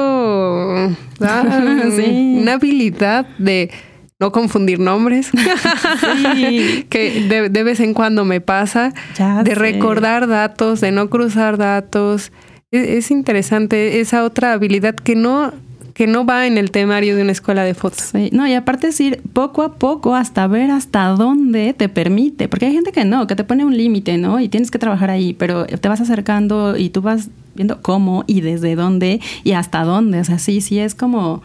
ah, 1.20 1.80
sí. 1.96 2.36
una 2.40 2.54
habilidad 2.54 3.24
de 3.38 3.70
no 4.20 4.32
confundir 4.32 4.80
nombres, 4.80 5.30
sí. 6.34 6.86
que 6.90 7.26
de, 7.28 7.48
de, 7.48 7.62
vez 7.62 7.80
en 7.80 7.94
cuando 7.94 8.24
me 8.24 8.40
pasa, 8.40 8.92
ya 9.16 9.42
de 9.42 9.52
sé. 9.52 9.56
recordar 9.56 10.26
datos, 10.26 10.80
de 10.80 10.90
no 10.90 11.08
cruzar 11.08 11.56
datos. 11.56 12.32
Es, 12.70 12.88
es, 12.88 13.10
interesante 13.10 14.00
esa 14.00 14.24
otra 14.24 14.52
habilidad 14.52 14.94
que 14.94 15.14
no 15.14 15.52
que 15.98 16.06
no 16.06 16.24
va 16.24 16.46
en 16.46 16.58
el 16.58 16.70
temario 16.70 17.16
de 17.16 17.22
una 17.22 17.32
escuela 17.32 17.64
de 17.64 17.74
fotos. 17.74 18.10
Sí. 18.12 18.30
No, 18.32 18.46
y 18.46 18.54
aparte 18.54 18.86
es 18.86 19.00
ir 19.00 19.20
poco 19.32 19.64
a 19.64 19.74
poco 19.74 20.14
hasta 20.14 20.46
ver 20.46 20.70
hasta 20.70 21.08
dónde 21.08 21.74
te 21.74 21.88
permite, 21.88 22.46
porque 22.46 22.66
hay 22.66 22.72
gente 22.72 22.92
que 22.92 23.04
no, 23.04 23.26
que 23.26 23.34
te 23.34 23.42
pone 23.42 23.64
un 23.64 23.76
límite, 23.76 24.16
¿no? 24.16 24.38
Y 24.38 24.48
tienes 24.48 24.70
que 24.70 24.78
trabajar 24.78 25.10
ahí, 25.10 25.34
pero 25.34 25.66
te 25.66 25.88
vas 25.88 26.00
acercando 26.00 26.76
y 26.76 26.90
tú 26.90 27.02
vas 27.02 27.30
viendo 27.56 27.82
cómo 27.82 28.22
y 28.28 28.42
desde 28.42 28.76
dónde 28.76 29.20
y 29.42 29.52
hasta 29.52 29.82
dónde. 29.82 30.20
O 30.20 30.24
sea, 30.24 30.38
sí, 30.38 30.60
sí 30.60 30.78
es 30.78 30.94
como 30.94 31.42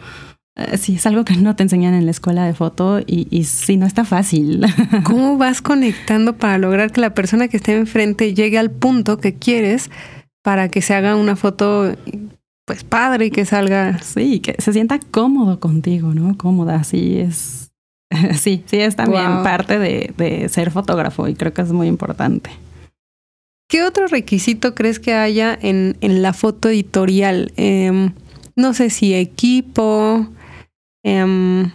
Uh, 0.56 0.76
sí, 0.76 0.94
es 0.94 1.06
algo 1.06 1.24
que 1.24 1.36
no 1.36 1.56
te 1.56 1.64
enseñan 1.64 1.94
en 1.94 2.04
la 2.04 2.12
escuela 2.12 2.44
de 2.46 2.54
foto 2.54 3.00
y, 3.00 3.26
y 3.30 3.44
sí, 3.44 3.76
no 3.76 3.86
está 3.86 4.04
fácil. 4.04 4.64
¿Cómo 5.04 5.36
vas 5.36 5.60
conectando 5.60 6.36
para 6.36 6.58
lograr 6.58 6.92
que 6.92 7.00
la 7.00 7.14
persona 7.14 7.48
que 7.48 7.56
esté 7.56 7.76
enfrente 7.76 8.34
llegue 8.34 8.58
al 8.58 8.70
punto 8.70 9.18
que 9.18 9.34
quieres 9.34 9.90
para 10.42 10.68
que 10.68 10.80
se 10.80 10.94
haga 10.94 11.16
una 11.16 11.34
foto 11.34 11.96
pues 12.66 12.84
padre 12.84 13.26
y 13.26 13.30
que 13.30 13.44
salga? 13.44 13.98
Sí, 13.98 14.38
que 14.40 14.54
se 14.58 14.72
sienta 14.72 15.00
cómodo 15.10 15.58
contigo, 15.58 16.14
¿no? 16.14 16.36
Cómoda, 16.36 16.84
sí, 16.84 17.18
es... 17.18 17.72
Sí, 18.38 18.62
sí, 18.66 18.76
es 18.76 18.94
también 18.94 19.26
wow. 19.34 19.42
parte 19.42 19.78
de, 19.80 20.14
de 20.16 20.48
ser 20.48 20.70
fotógrafo 20.70 21.26
y 21.26 21.34
creo 21.34 21.52
que 21.52 21.62
es 21.62 21.72
muy 21.72 21.88
importante. 21.88 22.50
¿Qué 23.68 23.82
otro 23.82 24.06
requisito 24.06 24.76
crees 24.76 25.00
que 25.00 25.14
haya 25.14 25.58
en, 25.60 25.96
en 26.00 26.22
la 26.22 26.32
foto 26.32 26.68
editorial? 26.68 27.52
Eh, 27.56 28.12
no 28.56 28.72
sé 28.72 28.90
si 28.90 29.14
equipo, 29.14 30.28
Um, 31.04 31.70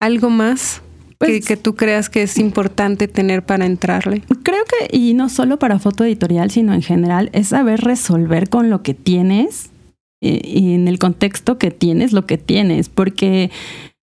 ¿Algo 0.00 0.28
más 0.28 0.82
que, 1.18 1.40
que, 1.40 1.56
tú 1.56 1.74
creas 1.74 2.10
que 2.10 2.22
es 2.22 2.36
importante 2.36 3.08
tener 3.08 3.42
para 3.42 3.64
entrarle? 3.64 4.22
Creo 4.42 4.62
que, 4.64 4.96
y 4.96 5.14
no 5.14 5.30
solo 5.30 5.58
para 5.58 5.78
foto 5.78 6.04
editorial, 6.04 6.50
sino 6.50 6.74
en 6.74 6.82
general, 6.82 7.30
es 7.32 7.48
saber 7.48 7.80
resolver 7.80 8.50
con 8.50 8.68
lo 8.68 8.82
que 8.82 8.92
tienes 8.92 9.70
eh, 10.20 10.40
y 10.44 10.74
en 10.74 10.88
el 10.88 10.98
contexto 10.98 11.56
que 11.58 11.70
tienes 11.70 12.12
lo 12.12 12.26
que 12.26 12.36
tienes, 12.36 12.88
porque 12.90 13.50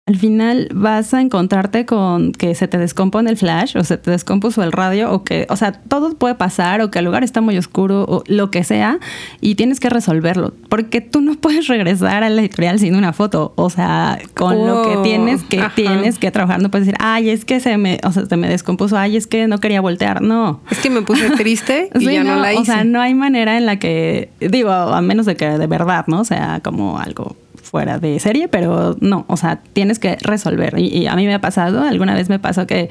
al 0.08 0.16
final 0.16 0.68
vas 0.74 1.12
a 1.12 1.20
encontrarte 1.20 1.84
con 1.84 2.32
que 2.32 2.54
se 2.54 2.66
te 2.66 2.78
descompone 2.78 3.28
el 3.28 3.36
flash 3.36 3.76
o 3.76 3.84
se 3.84 3.98
te 3.98 4.10
descompuso 4.10 4.62
el 4.62 4.72
radio 4.72 5.12
o 5.12 5.22
que, 5.22 5.46
o 5.50 5.56
sea, 5.56 5.72
todo 5.72 6.14
puede 6.14 6.34
pasar 6.34 6.80
o 6.80 6.90
que 6.90 7.00
el 7.00 7.04
lugar 7.04 7.24
está 7.24 7.42
muy 7.42 7.58
oscuro 7.58 8.06
o 8.08 8.24
lo 8.26 8.50
que 8.50 8.64
sea 8.64 9.00
y 9.42 9.56
tienes 9.56 9.80
que 9.80 9.90
resolverlo 9.90 10.54
porque 10.70 11.02
tú 11.02 11.20
no 11.20 11.34
puedes 11.40 11.66
regresar 11.66 12.22
a 12.24 12.30
la 12.30 12.40
editorial 12.40 12.78
sin 12.78 12.96
una 12.96 13.12
foto, 13.12 13.52
o 13.56 13.68
sea, 13.68 14.18
con 14.32 14.66
lo 14.66 14.82
que 14.84 14.96
oh, 14.96 15.02
tienes 15.02 15.42
que 15.42 15.62
tienes 15.74 16.18
que 16.18 16.30
trabajar, 16.30 16.62
no 16.62 16.70
puedes 16.70 16.86
decir, 16.86 16.98
"Ay, 17.04 17.28
es 17.28 17.44
que 17.44 17.60
se 17.60 17.76
me, 17.76 18.00
o 18.02 18.10
sea, 18.10 18.24
se 18.24 18.36
me 18.38 18.48
descompuso, 18.48 18.96
ay, 18.96 19.18
es 19.18 19.26
que 19.26 19.46
no 19.46 19.58
quería 19.58 19.82
voltear." 19.82 20.22
No. 20.22 20.60
Es 20.70 20.78
que 20.78 20.88
me 20.88 21.02
puse 21.02 21.28
triste 21.36 21.90
y 22.00 22.04
ya 22.06 22.24
no, 22.24 22.36
no 22.36 22.40
la 22.40 22.54
hice. 22.54 22.62
O 22.62 22.64
sea, 22.64 22.84
no 22.84 23.02
hay 23.02 23.12
manera 23.12 23.58
en 23.58 23.66
la 23.66 23.78
que 23.78 24.30
digo, 24.40 24.70
a 24.70 25.02
menos 25.02 25.26
de 25.26 25.36
que 25.36 25.46
de 25.50 25.66
verdad, 25.66 26.06
¿no? 26.06 26.20
O 26.20 26.24
sea, 26.24 26.60
como 26.64 26.98
algo 26.98 27.36
fuera 27.68 27.98
de 27.98 28.18
serie, 28.18 28.48
pero 28.48 28.96
no, 29.00 29.24
o 29.28 29.36
sea, 29.36 29.60
tienes 29.72 29.98
que 29.98 30.16
resolver. 30.20 30.78
Y, 30.78 31.06
a 31.06 31.14
mí 31.16 31.26
me 31.26 31.34
ha 31.34 31.40
pasado, 31.40 31.82
alguna 31.82 32.14
vez 32.14 32.28
me 32.28 32.38
pasó 32.38 32.66
que 32.66 32.88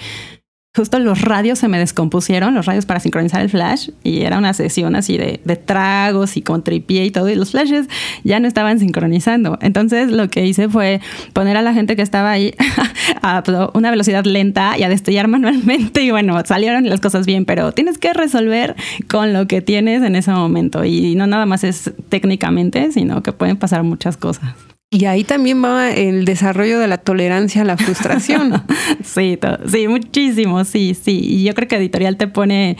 justo 0.75 0.99
los 0.99 1.21
radios 1.21 1.57
se 1.57 1.67
me 1.67 1.79
descompusieron, 1.79 2.53
los 2.53 2.67
radios 2.67 2.85
para 2.85 2.99
sincronizar 2.99 3.41
el 3.41 3.49
flash, 3.49 3.89
y 4.03 4.21
era 4.21 4.37
una 4.37 4.53
sesión 4.53 4.95
así 4.95 5.17
de, 5.17 5.39
tragos 5.65 6.37
y 6.37 6.43
con 6.43 6.63
tripié 6.63 7.03
y 7.05 7.11
todo, 7.11 7.29
y 7.29 7.35
los 7.35 7.51
flashes 7.51 7.87
ya 8.23 8.39
no 8.39 8.47
estaban 8.47 8.77
sincronizando. 8.77 9.57
Entonces 9.61 10.11
lo 10.11 10.29
que 10.29 10.45
hice 10.45 10.69
fue 10.69 11.01
poner 11.33 11.57
a 11.57 11.63
la 11.63 11.73
gente 11.73 11.95
que 11.95 12.03
estaba 12.03 12.29
ahí 12.29 12.53
a 13.23 13.43
una 13.73 13.89
velocidad 13.89 14.23
lenta 14.25 14.77
y 14.77 14.83
a 14.83 14.89
destellar 14.89 15.27
manualmente, 15.27 16.03
y 16.03 16.11
bueno, 16.11 16.39
salieron 16.45 16.87
las 16.87 17.01
cosas 17.01 17.25
bien, 17.25 17.45
pero 17.45 17.71
tienes 17.71 17.97
que 17.97 18.13
resolver 18.13 18.75
con 19.09 19.33
lo 19.33 19.47
que 19.47 19.61
tienes 19.61 20.03
en 20.03 20.15
ese 20.15 20.31
momento, 20.31 20.85
y 20.85 21.15
no 21.15 21.25
nada 21.25 21.47
más 21.47 21.63
es 21.63 21.91
técnicamente, 22.09 22.91
sino 22.91 23.23
que 23.23 23.31
pueden 23.31 23.57
pasar 23.57 23.81
muchas 23.81 24.15
cosas. 24.15 24.66
Y 24.89 25.03
ahí 25.05 25.25
también 25.25 25.61
va 25.61 25.91
el 25.91 26.23
desarrollo 26.23 26.79
de 26.79 26.87
la 26.87 26.97
tolerancia 26.97 27.61
a 27.61 27.65
la 27.65 27.75
frustración. 27.75 28.63
sí, 29.03 29.37
sí, 29.69 29.87
muchísimo, 29.87 30.63
sí, 30.63 30.93
sí. 30.93 31.19
Y 31.21 31.43
yo 31.43 31.53
creo 31.55 31.67
que 31.67 31.75
editorial 31.75 32.15
te 32.15 32.27
pone 32.27 32.77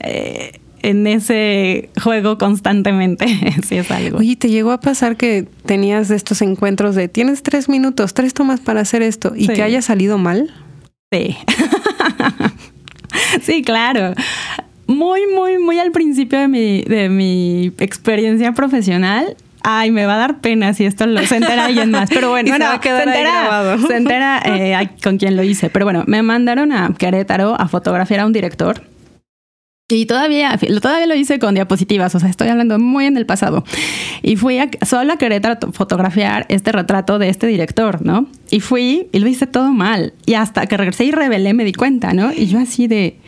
eh, 0.00 0.60
en 0.82 1.06
ese 1.08 1.90
juego 2.00 2.38
constantemente, 2.38 3.26
si 3.66 3.76
es 3.76 3.90
algo. 3.90 4.18
Oye, 4.18 4.36
¿te 4.36 4.50
llegó 4.50 4.70
a 4.70 4.78
pasar 4.78 5.16
que 5.16 5.48
tenías 5.66 6.10
estos 6.10 6.42
encuentros 6.42 6.94
de 6.94 7.08
tienes 7.08 7.42
tres 7.42 7.68
minutos, 7.68 8.14
tres 8.14 8.34
tomas 8.34 8.60
para 8.60 8.80
hacer 8.80 9.02
esto 9.02 9.32
y 9.34 9.48
que 9.48 9.62
haya 9.64 9.82
salido 9.82 10.16
mal? 10.16 10.54
Sí. 11.10 11.36
sí, 13.42 13.62
claro 13.62 14.14
muy, 14.88 15.26
muy, 15.26 15.58
muy 15.58 15.78
al 15.78 15.92
principio 15.92 16.38
de 16.38 16.48
mi, 16.48 16.82
de 16.82 17.10
mi 17.10 17.66
experiencia 17.78 18.52
profesional, 18.52 19.36
ay, 19.70 19.90
me 19.90 20.06
va 20.06 20.14
a 20.14 20.18
dar 20.18 20.40
pena 20.40 20.72
si 20.72 20.86
esto 20.86 21.06
lo 21.06 21.24
se 21.26 21.36
entera 21.36 21.66
alguien 21.66 21.90
más. 21.90 22.08
Pero 22.08 22.30
bueno, 22.30 22.48
se, 22.56 23.02
entera, 23.02 23.76
se 23.86 23.96
entera 23.96 24.42
eh, 24.46 24.90
con 25.02 25.18
quién 25.18 25.36
lo 25.36 25.42
hice. 25.42 25.68
Pero 25.68 25.84
bueno, 25.84 26.04
me 26.06 26.22
mandaron 26.22 26.72
a 26.72 26.94
Querétaro 26.96 27.54
a 27.60 27.68
fotografiar 27.68 28.20
a 28.20 28.26
un 28.26 28.32
director. 28.32 28.82
Y 29.90 30.06
todavía, 30.06 30.58
todavía 30.82 31.06
lo 31.06 31.14
hice 31.14 31.38
con 31.38 31.54
diapositivas, 31.54 32.14
o 32.14 32.20
sea, 32.20 32.28
estoy 32.28 32.48
hablando 32.48 32.78
muy 32.78 33.06
en 33.06 33.16
el 33.16 33.24
pasado. 33.24 33.64
Y 34.22 34.36
fui 34.36 34.58
a, 34.58 34.68
solo 34.84 35.14
a 35.14 35.16
Querétaro 35.16 35.58
a 35.66 35.72
fotografiar 35.72 36.44
este 36.50 36.72
retrato 36.72 37.18
de 37.18 37.30
este 37.30 37.46
director, 37.46 38.04
¿no? 38.04 38.26
Y 38.50 38.60
fui 38.60 39.08
y 39.12 39.18
lo 39.18 39.28
hice 39.28 39.46
todo 39.46 39.72
mal. 39.72 40.12
Y 40.26 40.34
hasta 40.34 40.66
que 40.66 40.76
regresé 40.76 41.04
y 41.04 41.10
revelé 41.10 41.54
me 41.54 41.64
di 41.64 41.72
cuenta, 41.72 42.12
¿no? 42.12 42.32
Y 42.32 42.46
yo 42.46 42.58
así 42.58 42.86
de, 42.86 43.18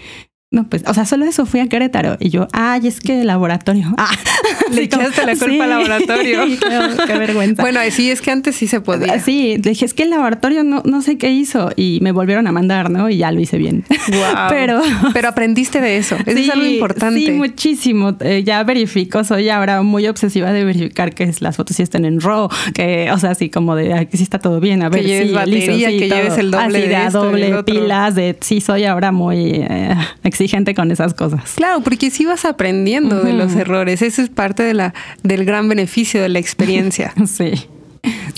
no, 0.52 0.68
pues, 0.68 0.82
o 0.88 0.94
sea, 0.94 1.04
solo 1.04 1.26
eso 1.26 1.46
fui 1.46 1.60
a 1.60 1.68
Querétaro. 1.68 2.16
Y 2.18 2.30
yo, 2.30 2.48
ay, 2.52 2.88
es 2.88 2.98
que 2.98 3.20
el 3.20 3.28
laboratorio. 3.28 3.94
Ah, 3.96 4.10
le 4.72 4.82
echaste 4.82 5.24
la 5.24 5.36
culpa 5.36 5.62
al 5.62 5.70
laboratorio. 5.70 6.40
qué, 7.06 7.18
vergüenza. 7.18 7.62
Bueno, 7.62 7.78
sí, 7.92 8.10
es 8.10 8.20
que 8.20 8.32
antes 8.32 8.56
sí 8.56 8.66
se 8.66 8.80
podía. 8.80 9.20
Sí, 9.20 9.58
dije, 9.58 9.84
es 9.84 9.94
que 9.94 10.02
el 10.02 10.10
laboratorio 10.10 10.64
no, 10.64 10.82
no 10.84 11.02
sé 11.02 11.18
qué 11.18 11.30
hizo. 11.30 11.70
Y 11.76 12.00
me 12.02 12.10
volvieron 12.10 12.48
a 12.48 12.52
mandar, 12.52 12.90
¿no? 12.90 13.08
Y 13.08 13.18
ya 13.18 13.30
lo 13.30 13.38
hice 13.38 13.58
bien. 13.58 13.84
Wow. 14.08 14.48
Pero, 14.48 14.80
pero 15.12 15.28
aprendiste 15.28 15.80
de 15.80 15.98
eso. 15.98 16.16
Eso 16.26 16.38
es 16.38 16.50
algo 16.50 16.66
importante. 16.66 17.20
Sí, 17.20 17.30
muchísimo. 17.30 18.16
Eh, 18.20 18.42
ya 18.44 18.62
verifico, 18.64 19.22
soy 19.22 19.48
ahora 19.48 19.82
muy 19.82 20.08
obsesiva 20.08 20.52
de 20.52 20.64
verificar 20.64 21.14
que 21.14 21.32
las 21.40 21.56
fotos 21.56 21.76
sí 21.76 21.82
estén 21.82 22.04
en 22.04 22.20
RAW, 22.20 22.48
que, 22.74 23.10
o 23.12 23.18
sea, 23.18 23.30
así 23.30 23.48
como 23.50 23.76
de 23.76 24.08
que 24.10 24.16
sí 24.16 24.24
está 24.24 24.38
todo 24.40 24.58
bien. 24.60 24.82
A 24.82 24.88
ver, 24.88 25.02
que 25.02 25.06
lleves 25.06 25.32
batería, 25.32 25.88
que 25.88 26.08
lleves 26.08 26.38
el 26.38 26.50
doble 26.50 26.88
de, 26.88 27.10
doble, 27.10 27.62
pilas, 27.62 28.14
de 28.14 28.36
sí, 28.40 28.60
soy 28.60 28.84
ahora 28.84 29.12
muy 29.12 29.64
eh, 29.68 29.94
exigente 30.40 30.74
con 30.74 30.90
esas 30.90 31.12
cosas. 31.12 31.52
Claro, 31.56 31.82
porque 31.82 32.10
si 32.10 32.24
vas 32.24 32.44
aprendiendo 32.46 33.22
de 33.22 33.34
los 33.34 33.54
errores. 33.54 34.00
Eso 34.00 34.22
es 34.22 34.30
parte 34.30 34.62
de 34.62 34.72
la, 34.72 34.94
del 35.22 35.44
gran 35.44 35.68
beneficio 35.68 36.22
de 36.22 36.30
la 36.30 36.38
experiencia. 36.38 37.12
sí. 37.26 37.68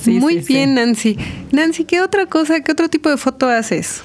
Muy 0.07 0.39
bien, 0.39 0.75
Nancy. 0.75 1.17
Nancy, 1.53 1.85
¿qué 1.85 2.01
otra 2.01 2.27
cosa, 2.27 2.61
qué 2.61 2.73
otro 2.73 2.89
tipo 2.89 3.09
de 3.09 3.17
foto 3.17 3.49
haces? 3.49 4.03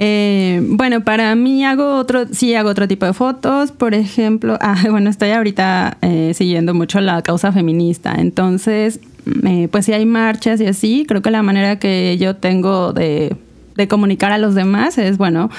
Eh, 0.00 0.60
bueno, 0.64 1.04
para 1.04 1.32
mí 1.36 1.64
hago 1.64 1.96
otro, 1.96 2.26
sí 2.32 2.52
hago 2.56 2.68
otro 2.68 2.88
tipo 2.88 3.06
de 3.06 3.12
fotos, 3.12 3.70
por 3.70 3.94
ejemplo, 3.94 4.58
ah, 4.60 4.82
bueno, 4.90 5.08
estoy 5.08 5.30
ahorita 5.30 5.98
eh, 6.02 6.32
siguiendo 6.34 6.74
mucho 6.74 7.00
la 7.00 7.22
causa 7.22 7.52
feminista, 7.52 8.16
entonces, 8.18 8.98
eh, 9.46 9.68
pues 9.70 9.84
si 9.84 9.92
hay 9.92 10.04
marchas 10.04 10.60
y 10.60 10.66
así, 10.66 11.04
creo 11.06 11.22
que 11.22 11.30
la 11.30 11.44
manera 11.44 11.78
que 11.78 12.18
yo 12.18 12.34
tengo 12.34 12.92
de 12.92 13.36
de 13.76 13.88
comunicar 13.88 14.32
a 14.32 14.38
los 14.38 14.54
demás 14.54 14.98
es, 14.98 15.18
bueno, 15.18 15.50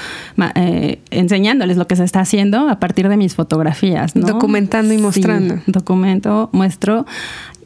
eh, 0.55 0.99
enseñándoles 1.11 1.77
lo 1.77 1.87
que 1.87 1.95
se 1.95 2.03
está 2.03 2.21
haciendo 2.21 2.69
a 2.69 2.79
partir 2.79 3.09
de 3.09 3.17
mis 3.17 3.35
fotografías, 3.35 4.15
¿no? 4.15 4.27
Documentando 4.27 4.93
y 4.93 4.97
mostrando. 4.97 5.59
documento, 5.67 6.49
muestro 6.53 7.05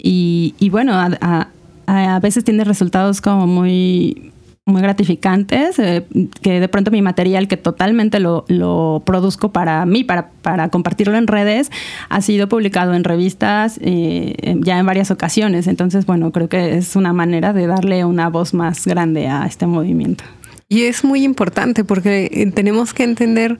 y, 0.01 0.55
y 0.59 0.69
bueno, 0.69 0.93
a, 0.93 1.47
a, 1.87 2.19
veces 2.19 2.43
tiene 2.43 2.63
resultados 2.63 3.21
como 3.21 3.47
muy 3.47 4.31
muy 4.65 4.81
gratificantes, 4.81 5.79
eh, 5.79 6.05
que 6.41 6.59
de 6.59 6.67
pronto 6.67 6.91
mi 6.91 7.01
material 7.01 7.47
que 7.47 7.57
totalmente 7.57 8.19
lo, 8.19 8.45
lo 8.47 9.01
produzco 9.05 9.51
para 9.51 9.85
mí, 9.85 10.03
para, 10.03 10.29
para, 10.43 10.69
compartirlo 10.69 11.17
en 11.17 11.25
redes, 11.25 11.71
ha 12.09 12.21
sido 12.21 12.47
publicado 12.47 12.93
en 12.93 13.03
revistas 13.03 13.79
eh, 13.81 14.55
ya 14.59 14.77
en 14.77 14.85
varias 14.85 15.11
ocasiones. 15.11 15.65
Entonces, 15.65 16.05
bueno, 16.05 16.31
creo 16.31 16.49
que 16.49 16.77
es 16.77 16.95
una 16.95 17.13
manera 17.13 17.51
de 17.51 17.67
darle 17.67 18.05
una 18.05 18.29
voz 18.29 18.53
más 18.53 18.85
grande 18.85 19.27
a 19.27 19.45
este 19.47 19.65
movimiento. 19.65 20.23
Y 20.69 20.83
es 20.83 21.03
muy 21.03 21.23
importante 21.23 21.83
porque 21.83 22.29
eh, 22.31 22.51
tenemos 22.51 22.93
que 22.93 23.03
entender 23.03 23.59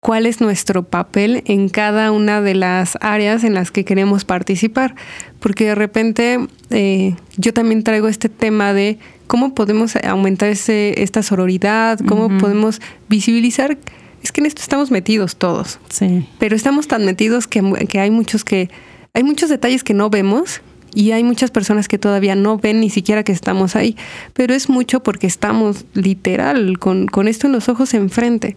cuál 0.00 0.26
es 0.26 0.40
nuestro 0.40 0.82
papel 0.82 1.42
en 1.46 1.68
cada 1.70 2.10
una 2.10 2.42
de 2.42 2.54
las 2.54 2.98
áreas 3.00 3.44
en 3.44 3.54
las 3.54 3.70
que 3.70 3.84
queremos 3.84 4.24
participar. 4.24 4.96
Porque 5.38 5.64
de 5.64 5.74
repente 5.76 6.40
eh, 6.70 7.14
yo 7.36 7.54
también 7.54 7.84
traigo 7.84 8.08
este 8.08 8.28
tema 8.28 8.74
de 8.74 8.98
cómo 9.28 9.54
podemos 9.54 9.96
aumentar 9.96 10.50
ese, 10.50 11.00
esta 11.02 11.22
sororidad, 11.22 12.00
cómo 12.06 12.36
podemos 12.38 12.80
visibilizar. 13.08 13.78
Es 14.22 14.32
que 14.32 14.40
en 14.40 14.46
esto 14.46 14.60
estamos 14.60 14.90
metidos 14.90 15.36
todos. 15.36 15.78
Sí. 15.88 16.28
Pero 16.38 16.56
estamos 16.56 16.88
tan 16.88 17.04
metidos 17.06 17.46
que, 17.46 17.62
que 17.88 18.00
hay 18.00 18.10
muchos 18.10 18.44
que 18.44 18.70
hay 19.14 19.22
muchos 19.22 19.48
detalles 19.48 19.84
que 19.84 19.94
no 19.94 20.10
vemos 20.10 20.60
y 20.94 21.12
hay 21.12 21.24
muchas 21.24 21.50
personas 21.50 21.88
que 21.88 21.98
todavía 21.98 22.34
no 22.34 22.58
ven 22.58 22.80
ni 22.80 22.90
siquiera 22.90 23.22
que 23.22 23.32
estamos 23.32 23.76
ahí, 23.76 23.96
pero 24.32 24.54
es 24.54 24.68
mucho 24.68 25.02
porque 25.02 25.26
estamos 25.26 25.84
literal 25.94 26.78
con, 26.78 27.06
con 27.06 27.28
esto 27.28 27.46
en 27.46 27.52
los 27.52 27.68
ojos 27.68 27.94
enfrente. 27.94 28.56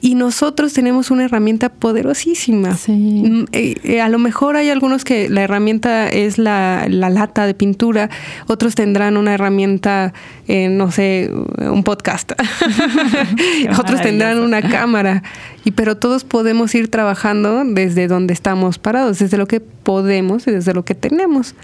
Y 0.00 0.16
nosotros 0.16 0.74
tenemos 0.74 1.10
una 1.10 1.24
herramienta 1.24 1.70
poderosísima. 1.70 2.76
Mm, 2.86 3.44
eh, 3.52 3.74
eh, 3.84 4.00
a 4.02 4.10
lo 4.10 4.18
mejor 4.18 4.56
hay 4.56 4.68
algunos 4.68 5.02
que 5.02 5.30
la 5.30 5.42
herramienta 5.42 6.08
es 6.08 6.36
la, 6.36 6.86
lata 6.88 7.46
de 7.46 7.54
pintura, 7.54 8.10
otros 8.46 8.74
tendrán 8.74 9.16
una 9.16 9.32
herramienta, 9.32 10.12
eh, 10.46 10.68
no 10.68 10.90
sé, 10.90 11.30
un 11.58 11.84
podcast, 11.84 12.32
otros 13.78 14.02
tendrán 14.02 14.40
una 14.40 14.60
cámara, 14.60 15.22
y 15.64 15.70
pero 15.70 15.96
todos 15.96 16.24
podemos 16.24 16.74
ir 16.74 16.90
trabajando 16.90 17.64
desde 17.64 18.06
donde 18.06 18.34
estamos 18.34 18.78
parados, 18.78 19.18
desde 19.18 19.38
lo 19.38 19.46
que 19.46 19.60
podemos 19.60 20.46
y 20.46 20.50
desde 20.50 20.74
lo 20.74 20.84
que 20.84 20.94
tenemos. 20.94 21.54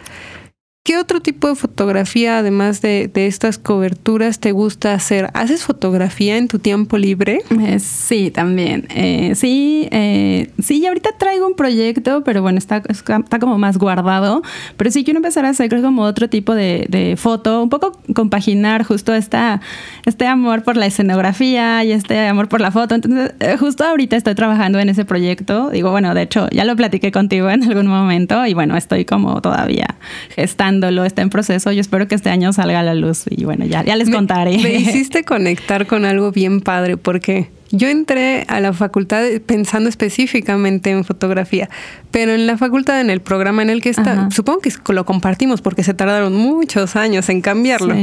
¿Qué 0.82 0.96
otro 0.96 1.20
tipo 1.20 1.46
de 1.46 1.56
fotografía, 1.56 2.38
además 2.38 2.80
de, 2.80 3.10
estas 3.14 3.58
coberturas, 3.58 4.40
te 4.40 4.52
gusta 4.52 4.94
hacer? 4.94 5.28
¿Haces 5.34 5.62
fotografía 5.62 6.38
en 6.38 6.48
tu 6.48 6.58
tiempo 6.58 6.96
libre? 6.96 7.42
Eh, 7.60 7.78
sí, 7.78 8.30
también. 8.30 8.86
Eh, 8.88 9.34
sí, 9.34 9.88
eh, 9.90 10.50
sí, 10.58 10.86
ahorita 10.86 11.10
traigo 11.18 11.46
un 11.46 11.54
proyecto, 11.54 12.24
pero 12.24 12.40
bueno, 12.40 12.56
está, 12.56 12.82
está 12.88 13.38
como 13.38 13.58
más 13.58 13.76
guardado. 13.76 14.42
Pero 14.78 14.90
sí 14.90 15.04
quiero 15.04 15.18
empezar 15.18 15.44
a 15.44 15.50
hacer 15.50 15.68
como 15.82 16.00
otro 16.02 16.30
tipo 16.30 16.54
de, 16.54 17.14
foto, 17.18 17.62
un 17.62 17.68
poco 17.68 18.00
compaginar 18.14 18.82
justo 18.82 19.14
esta, 19.14 19.60
este 20.06 20.26
amor 20.26 20.62
por 20.62 20.78
la 20.78 20.86
escenografía 20.86 21.84
y 21.84 21.92
este 21.92 22.26
amor 22.26 22.48
por 22.48 22.62
la 22.62 22.70
foto. 22.70 22.94
Entonces, 22.94 23.34
justo 23.58 23.84
ahorita 23.84 24.16
estoy 24.16 24.34
trabajando 24.34 24.78
en 24.78 24.88
ese 24.88 25.04
proyecto. 25.04 25.68
Digo, 25.68 25.90
bueno, 25.90 26.14
de 26.14 26.22
hecho, 26.22 26.48
ya 26.50 26.64
lo 26.64 26.74
platiqué 26.74 27.12
contigo 27.12 27.50
en 27.50 27.64
algún 27.64 27.86
momento 27.86 28.46
y 28.46 28.54
bueno, 28.54 28.78
estoy 28.78 29.04
como 29.04 29.42
todavía 29.42 29.98
gestando 30.34 30.69
planeándolo, 30.70 31.04
está 31.04 31.22
en 31.22 31.30
proceso. 31.30 31.72
Yo 31.72 31.80
espero 31.80 32.06
que 32.08 32.14
este 32.14 32.30
año 32.30 32.52
salga 32.52 32.80
a 32.80 32.82
la 32.82 32.94
luz 32.94 33.24
y 33.28 33.44
bueno, 33.44 33.64
ya, 33.66 33.84
ya 33.84 33.96
les 33.96 34.10
contaré. 34.10 34.58
Me 34.58 34.74
hiciste 34.76 35.24
conectar 35.24 35.86
con 35.86 36.04
algo 36.04 36.32
bien 36.32 36.60
padre 36.60 36.96
porque 36.96 37.50
yo 37.72 37.88
entré 37.88 38.44
a 38.48 38.60
la 38.60 38.72
facultad 38.72 39.22
pensando 39.46 39.88
específicamente 39.88 40.90
en 40.90 41.04
fotografía, 41.04 41.68
pero 42.10 42.32
en 42.32 42.46
la 42.46 42.56
facultad, 42.56 43.00
en 43.00 43.10
el 43.10 43.20
programa 43.20 43.62
en 43.62 43.70
el 43.70 43.80
que 43.80 43.90
está, 43.90 44.28
supongo 44.30 44.60
que 44.60 44.92
lo 44.92 45.04
compartimos 45.04 45.62
porque 45.62 45.84
se 45.84 45.94
tardaron 45.94 46.34
muchos 46.34 46.96
años 46.96 47.28
en 47.28 47.40
cambiarlo. 47.40 47.94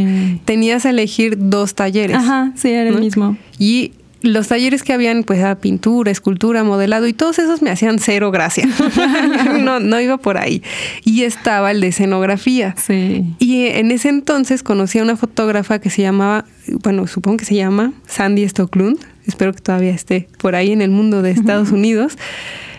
Tenías 0.45 0.86
a 0.86 0.91
elegir 0.91 1.36
dos 1.38 1.75
talleres. 1.75 2.17
Ajá, 2.17 2.51
sí, 2.55 2.69
era 2.69 2.89
el 2.89 3.00
mismo. 3.00 3.38
Y 3.59 3.91
los 4.27 4.48
talleres 4.48 4.84
que 4.84 4.93
habían, 4.93 5.24
pues, 5.24 5.39
era 5.39 5.55
pintura, 5.55 6.12
escultura, 6.12 6.63
modelado 6.63 7.07
y 7.07 7.13
todos 7.13 7.39
esos 7.39 7.62
me 7.62 7.69
hacían 7.69 8.00
cero 8.00 8.31
gracia. 8.31 8.67
no, 9.60 9.79
no 9.79 10.00
iba 10.00 10.17
por 10.17 10.38
ahí. 10.38 10.62
Y 11.03 11.24
estaba 11.24 11.72
el 11.72 11.81
de 11.81 11.88
escenografía. 11.88 12.75
Sí. 12.77 13.25
Y 13.39 13.65
en 13.67 13.91
ese 13.91 14.10
entonces 14.10 14.63
conocí 14.63 15.00
a 15.00 15.03
una 15.03 15.15
fotógrafa 15.15 15.79
que 15.79 15.89
se 15.89 16.01
llamaba, 16.01 16.46
bueno, 16.84 17.07
supongo 17.07 17.38
que 17.38 17.46
se 17.46 17.55
llama 17.55 17.93
Sandy 18.05 18.48
Stocklund 18.48 19.00
espero 19.27 19.53
que 19.53 19.62
todavía 19.62 19.91
esté 19.91 20.27
por 20.39 20.55
ahí 20.55 20.72
en 20.72 20.81
el 20.81 20.89
mundo 20.89 21.22
de 21.22 21.31
Estados 21.31 21.72
Unidos, 21.72 22.17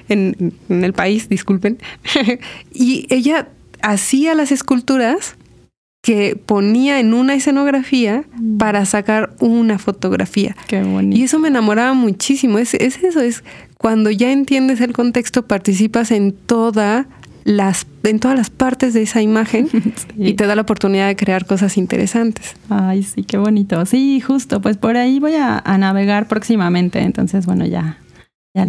en, 0.08 0.54
el 0.68 0.92
país, 0.94 1.28
disculpen. 1.28 1.78
y 2.72 3.06
ella 3.10 3.48
hacía 3.82 4.34
las 4.34 4.50
esculturas 4.50 5.36
que 6.08 6.36
ponía 6.36 7.00
en 7.00 7.12
una 7.12 7.34
escenografía 7.34 8.24
mm. 8.34 8.56
para 8.56 8.86
sacar 8.86 9.34
una 9.40 9.78
fotografía. 9.78 10.56
Qué 10.66 10.82
bonito. 10.82 11.20
Y 11.20 11.24
eso 11.24 11.38
me 11.38 11.48
enamoraba 11.48 11.92
muchísimo. 11.92 12.58
Es, 12.58 12.72
es 12.72 12.96
eso, 13.02 13.20
es 13.20 13.44
cuando 13.76 14.10
ya 14.10 14.32
entiendes 14.32 14.80
el 14.80 14.94
contexto, 14.94 15.46
participas 15.46 16.10
en 16.10 16.32
toda 16.32 17.08
las, 17.44 17.86
en 18.04 18.20
todas 18.20 18.38
las 18.38 18.48
partes 18.48 18.94
de 18.94 19.02
esa 19.02 19.20
imagen 19.20 19.68
y 20.16 20.32
te 20.32 20.46
da 20.46 20.54
la 20.54 20.62
oportunidad 20.62 21.08
de 21.08 21.16
crear 21.16 21.44
cosas 21.44 21.76
interesantes. 21.76 22.56
Ay, 22.70 23.02
sí, 23.02 23.22
qué 23.22 23.36
bonito. 23.36 23.84
Sí, 23.84 24.22
justo, 24.22 24.62
pues 24.62 24.78
por 24.78 24.96
ahí 24.96 25.20
voy 25.20 25.34
a, 25.34 25.62
navegar 25.76 26.26
próximamente, 26.26 27.00
entonces 27.00 27.44
bueno, 27.44 27.66
ya. 27.66 27.98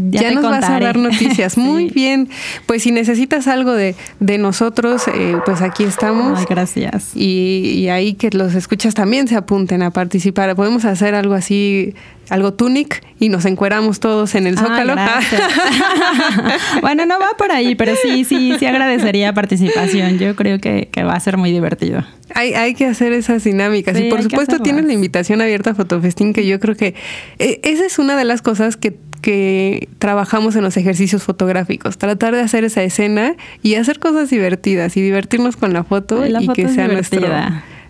Ya, 0.09 0.31
nos 0.31 0.43
vas 0.43 0.69
a 0.69 0.79
dar 0.79 0.97
noticias. 0.97 1.57
Muy 1.57 1.89
bien. 1.89 2.29
Pues 2.65 2.83
si 2.83 2.91
necesitas 2.91 3.47
algo 3.47 3.73
de, 3.73 3.95
de 4.19 4.37
nosotros, 4.37 5.07
eh, 5.07 5.37
pues 5.45 5.61
aquí 5.61 5.83
estamos. 5.83 6.39
Ay, 6.39 6.45
gracias. 6.49 7.11
Y, 7.15 7.73
y 7.75 7.89
ahí 7.89 8.13
que 8.13 8.29
los 8.31 8.55
escuchas 8.55 8.93
también 8.93 9.27
se 9.27 9.35
apunten 9.35 9.81
a 9.81 9.91
participar. 9.91 10.55
Podemos 10.55 10.85
hacer 10.85 11.15
algo 11.15 11.33
así 11.33 11.93
algo 12.29 12.53
tunic 12.53 13.03
y 13.19 13.29
nos 13.29 13.45
encueramos 13.45 13.99
todos 13.99 14.35
en 14.35 14.47
el 14.47 14.57
ah, 14.57 14.61
zócalo. 14.61 14.95
bueno, 16.81 17.05
no 17.05 17.19
va 17.19 17.29
por 17.37 17.51
ahí, 17.51 17.75
pero 17.75 17.93
sí, 18.01 18.23
sí, 18.23 18.53
sí 18.57 18.65
agradecería 18.65 19.33
participación. 19.33 20.17
Yo 20.19 20.35
creo 20.35 20.59
que, 20.59 20.89
va 20.99 21.13
a 21.13 21.19
ser 21.19 21.37
muy 21.37 21.51
divertido. 21.51 22.03
Hay, 22.35 22.53
hay 22.53 22.75
que 22.75 22.85
hacer 22.85 23.13
esas 23.13 23.43
dinámicas. 23.43 23.99
y 23.99 24.09
por 24.09 24.21
supuesto 24.21 24.59
tienes 24.59 24.85
la 24.85 24.93
invitación 24.93 25.41
abierta 25.41 25.71
a 25.71 25.75
Fotofestín, 25.75 26.33
que 26.33 26.45
yo 26.45 26.59
creo 26.59 26.75
que 26.75 26.93
eh, 27.39 27.59
esa 27.63 27.85
es 27.85 27.99
una 27.99 28.15
de 28.15 28.25
las 28.25 28.41
cosas 28.41 28.77
que, 28.77 28.95
que 29.21 29.89
trabajamos 29.99 30.55
en 30.55 30.63
los 30.63 30.77
ejercicios 30.77 31.23
fotográficos. 31.23 31.97
Tratar 31.97 32.35
de 32.35 32.41
hacer 32.41 32.63
esa 32.63 32.83
escena 32.83 33.35
y 33.61 33.75
hacer 33.75 33.99
cosas 33.99 34.29
divertidas 34.29 34.95
y 34.97 35.01
divertirnos 35.01 35.57
con 35.57 35.73
la 35.73 35.83
foto 35.83 36.25
y 36.25 36.47
que 36.49 36.67
sea 36.67 36.87
nuestro 36.87 37.27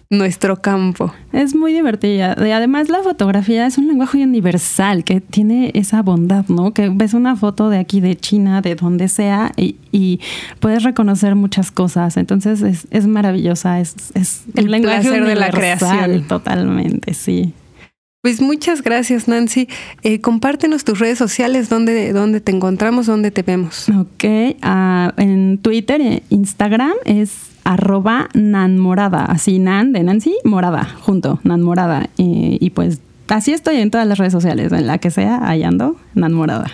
nuestro 0.10 0.60
campo. 0.60 1.14
Es 1.34 1.54
muy 1.54 1.72
divertida. 1.72 2.32
Además, 2.32 2.90
la 2.90 3.04
fotografía 3.04 3.68
es 3.68 3.78
un 3.78 3.88
lenguaje 3.88 4.24
universal 4.24 5.04
que 5.04 5.22
tiene 5.22 5.72
esa 5.76 6.02
bondad, 6.02 6.46
¿no? 6.48 6.74
Que 6.74 6.90
ves 6.90 7.14
una 7.14 7.36
foto 7.36 7.70
de 7.70 7.78
aquí, 7.78 8.02
de 8.02 8.16
China, 8.16 8.62
de 8.62 8.76
donde 8.76 9.08
sea, 9.08 9.52
y, 9.56 10.20
puedes 10.60 10.84
reconocer 10.84 11.36
muchas 11.36 11.72
cosas. 11.72 12.18
Entonces, 12.18 12.62
es, 12.62 12.88
es 12.90 13.06
maravillosa. 13.06 13.80
Es, 13.80 13.96
es 14.16 14.44
el 14.56 14.72
lenguaje 14.72 15.22
de 15.22 15.36
la 15.36 15.52
creación. 15.52 16.28
Totalmente, 16.28 17.14
sí. 17.14 17.54
Pues 18.22 18.42
muchas 18.42 18.82
gracias, 18.82 19.30
Nancy. 19.30 19.70
Eh, 20.04 20.20
compártenos 20.20 20.84
tus 20.84 21.00
redes 21.00 21.18
sociales, 21.18 21.70
dónde, 21.70 22.12
dónde 22.12 22.42
te 22.42 22.52
encontramos, 22.52 23.06
dónde 23.06 23.32
te 23.32 23.44
vemos. 23.44 23.88
Ok, 23.88 24.26
uh, 24.26 25.22
en 25.22 25.58
Twitter 25.58 26.02
e 26.02 26.24
Instagram 26.30 26.92
es 27.06 27.32
arroba 27.64 28.28
nanmorada, 28.34 29.24
así 29.24 29.58
nan 29.60 29.94
de 29.94 30.04
Nancy, 30.04 30.36
morada, 30.44 30.84
junto, 31.00 31.40
nanmorada. 31.46 32.10
Y, 32.18 32.58
y 32.60 32.72
pues 32.72 33.00
así 33.30 33.54
estoy 33.54 33.78
en 33.78 33.90
todas 33.90 34.06
las 34.06 34.18
redes 34.18 34.34
sociales, 34.34 34.74
en 34.74 34.86
la 34.86 34.98
que 34.98 35.12
sea, 35.12 35.40
ahí 35.48 35.64
ando, 35.64 35.96
nanmorada. 36.14 36.70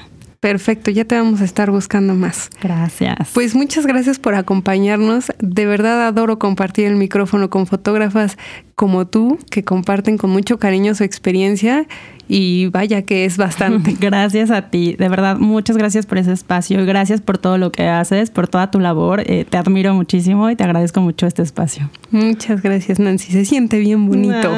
Perfecto, 0.46 0.92
ya 0.92 1.06
te 1.06 1.16
vamos 1.16 1.42
a 1.42 1.44
estar 1.44 1.72
buscando 1.72 2.14
más. 2.14 2.52
Gracias. 2.62 3.32
Pues 3.34 3.56
muchas 3.56 3.88
gracias 3.88 4.20
por 4.20 4.36
acompañarnos. 4.36 5.34
De 5.40 5.66
verdad 5.66 6.06
adoro 6.06 6.38
compartir 6.38 6.86
el 6.86 6.98
micrófono 6.98 7.50
con 7.50 7.66
fotógrafas 7.66 8.38
como 8.76 9.08
tú, 9.08 9.40
que 9.50 9.64
comparten 9.64 10.20
con 10.20 10.30
mucho 10.30 10.60
cariño 10.60 10.94
su 10.94 11.04
experiencia 11.04 11.88
y 12.28 12.68
vaya 12.68 13.02
que 13.02 13.26
es 13.26 13.38
bastante. 13.38 13.96
Gracias 14.00 14.52
a 14.52 14.70
ti, 14.70 14.96
de 14.96 15.10
verdad, 15.10 15.38
muchas 15.38 15.78
gracias 15.78 16.06
por 16.06 16.20
ese 16.20 16.34
espacio, 16.34 16.86
gracias 16.86 17.22
por 17.22 17.40
todo 17.40 17.58
lo 17.58 17.72
que 17.72 17.88
haces, 17.88 18.30
por 18.30 18.48
toda 18.48 18.70
tu 18.70 18.80
labor, 18.80 19.24
eh, 19.26 19.46
te 19.50 19.58
admiro 19.58 19.96
muchísimo 19.96 20.50
y 20.50 20.56
te 20.56 20.64
agradezco 20.64 21.02
mucho 21.02 21.26
este 21.26 21.42
espacio. 21.42 21.90
Muchas 22.12 22.62
gracias 22.62 23.00
Nancy, 23.00 23.32
se 23.32 23.46
siente 23.46 23.80
bien 23.80 24.08
bonito. 24.08 24.52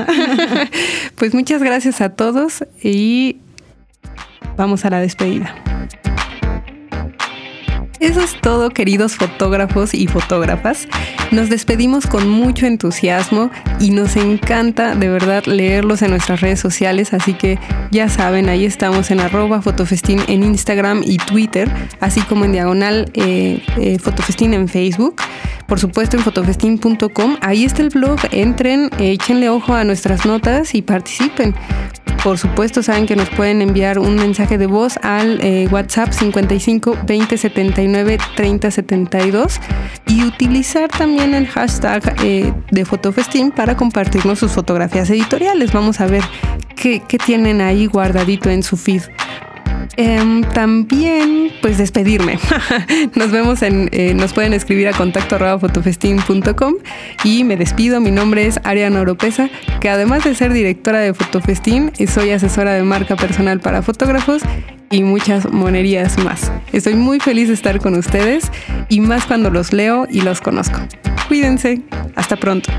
pues 1.16 1.34
muchas 1.34 1.64
gracias 1.64 2.02
a 2.02 2.10
todos 2.10 2.66
y 2.82 3.38
vamos 4.56 4.86
a 4.86 4.90
la 4.90 5.00
despedida. 5.00 5.54
Eso 8.00 8.22
es 8.22 8.40
todo, 8.40 8.70
queridos 8.70 9.16
fotógrafos 9.16 9.96
y 9.96 10.06
fotógrafas. 10.06 10.88
Nos 11.32 11.50
despedimos 11.50 12.06
con 12.06 12.30
mucho 12.30 12.68
entusiasmo 12.68 13.50
y 13.80 13.90
nos 13.90 14.16
encanta 14.16 14.94
de 14.94 15.10
verdad 15.10 15.46
leerlos 15.46 16.04
en 16.04 16.12
nuestras 16.12 16.42
redes 16.42 16.60
sociales, 16.60 17.14
así 17.14 17.34
que 17.34 17.58
ya 17.90 18.08
saben, 18.08 18.50
ahí 18.50 18.66
estamos 18.66 19.10
en 19.10 19.20
arroba 19.20 19.64
fotofestín 19.64 20.22
en 20.28 20.44
Instagram 20.44 21.02
y 21.04 21.18
Twitter, 21.18 21.72
así 22.00 22.22
como 22.22 22.46
en 22.46 22.52
diagonal 22.52 23.10
eh, 23.16 23.64
eh, 23.78 23.98
fotofestín 23.98 24.54
en 24.54 24.68
Facebook. 24.68 25.16
Por 25.66 25.80
supuesto 25.80 26.18
en 26.18 26.24
fotofestín.com, 26.24 27.38
ahí 27.42 27.66
está 27.66 27.82
el 27.82 27.90
blog, 27.90 28.20
entren, 28.32 28.90
échenle 29.00 29.50
ojo 29.50 29.74
a 29.74 29.84
nuestras 29.84 30.26
notas 30.26 30.76
y 30.76 30.82
participen. 30.84 31.56
Por 32.24 32.38
supuesto, 32.38 32.84
saben 32.84 33.06
que 33.06 33.16
nos 33.16 33.30
pueden 33.30 33.62
enviar 33.62 34.00
un 34.00 34.16
mensaje 34.16 34.58
de 34.58 34.66
voz 34.66 34.98
al 35.02 35.40
eh, 35.42 35.68
WhatsApp 35.72 36.12
55 36.12 36.98
20 37.06 37.38
79 37.38 38.18
30 38.36 38.72
72 38.72 39.60
y 40.08 40.24
utilizar 40.24 40.90
también 40.90 41.34
el 41.34 41.48
hashtag 41.48 42.16
eh, 42.24 42.52
de 42.72 42.86
Fotofestín 42.86 43.52
para 43.52 43.78
compartirnos 43.78 44.40
sus 44.40 44.52
fotografías 44.52 45.10
editoriales. 45.10 45.72
Vamos 45.72 46.02
a 46.02 46.08
ver 46.08 46.24
qué, 46.76 47.02
qué 47.08 47.18
tienen 47.18 47.62
ahí 47.62 47.86
guardadito 47.86 48.50
en 48.50 48.64
su 48.64 48.78
feed. 48.78 49.04
Em, 49.96 50.44
también, 50.44 51.52
pues 51.62 51.78
despedirme. 51.78 52.40
nos 53.16 53.32
vemos 53.32 53.62
en, 53.62 53.90
eh, 53.92 54.14
nos 54.14 54.34
pueden 54.34 54.54
escribir 54.54 54.88
a 54.88 54.94
contacto 54.94 55.38
fotofestín.com 55.60 56.76
y 57.24 57.44
me 57.44 57.58
despido. 57.58 58.02
Mi 58.02 58.12
nombre 58.12 58.46
es 58.46 58.60
Ariana 58.64 59.02
Oropesa, 59.02 59.50
que 59.80 59.90
además 59.90 60.24
de 60.24 60.36
ser 60.36 60.54
directora 60.54 61.00
de 61.00 61.14
Fotofestín, 61.14 61.92
soy 62.08 62.32
asesora 62.32 62.74
de 62.74 62.84
marca 62.84 63.16
personal 63.16 63.60
para 63.60 63.82
fotógrafos 63.82 64.42
y 64.90 65.04
muchas 65.04 65.52
monerías 65.52 66.18
más. 66.18 66.52
Estoy 66.72 66.96
muy 66.96 67.20
feliz 67.20 67.48
de 67.48 67.54
estar 67.54 67.80
con 67.80 67.96
ustedes 67.96 68.52
y 68.90 69.02
más 69.02 69.26
cuando 69.26 69.50
los 69.50 69.74
leo 69.74 70.08
y 70.10 70.22
los 70.22 70.42
conozco. 70.42 70.80
Cuídense. 71.28 71.82
Hasta 72.16 72.36
pronto. 72.38 72.72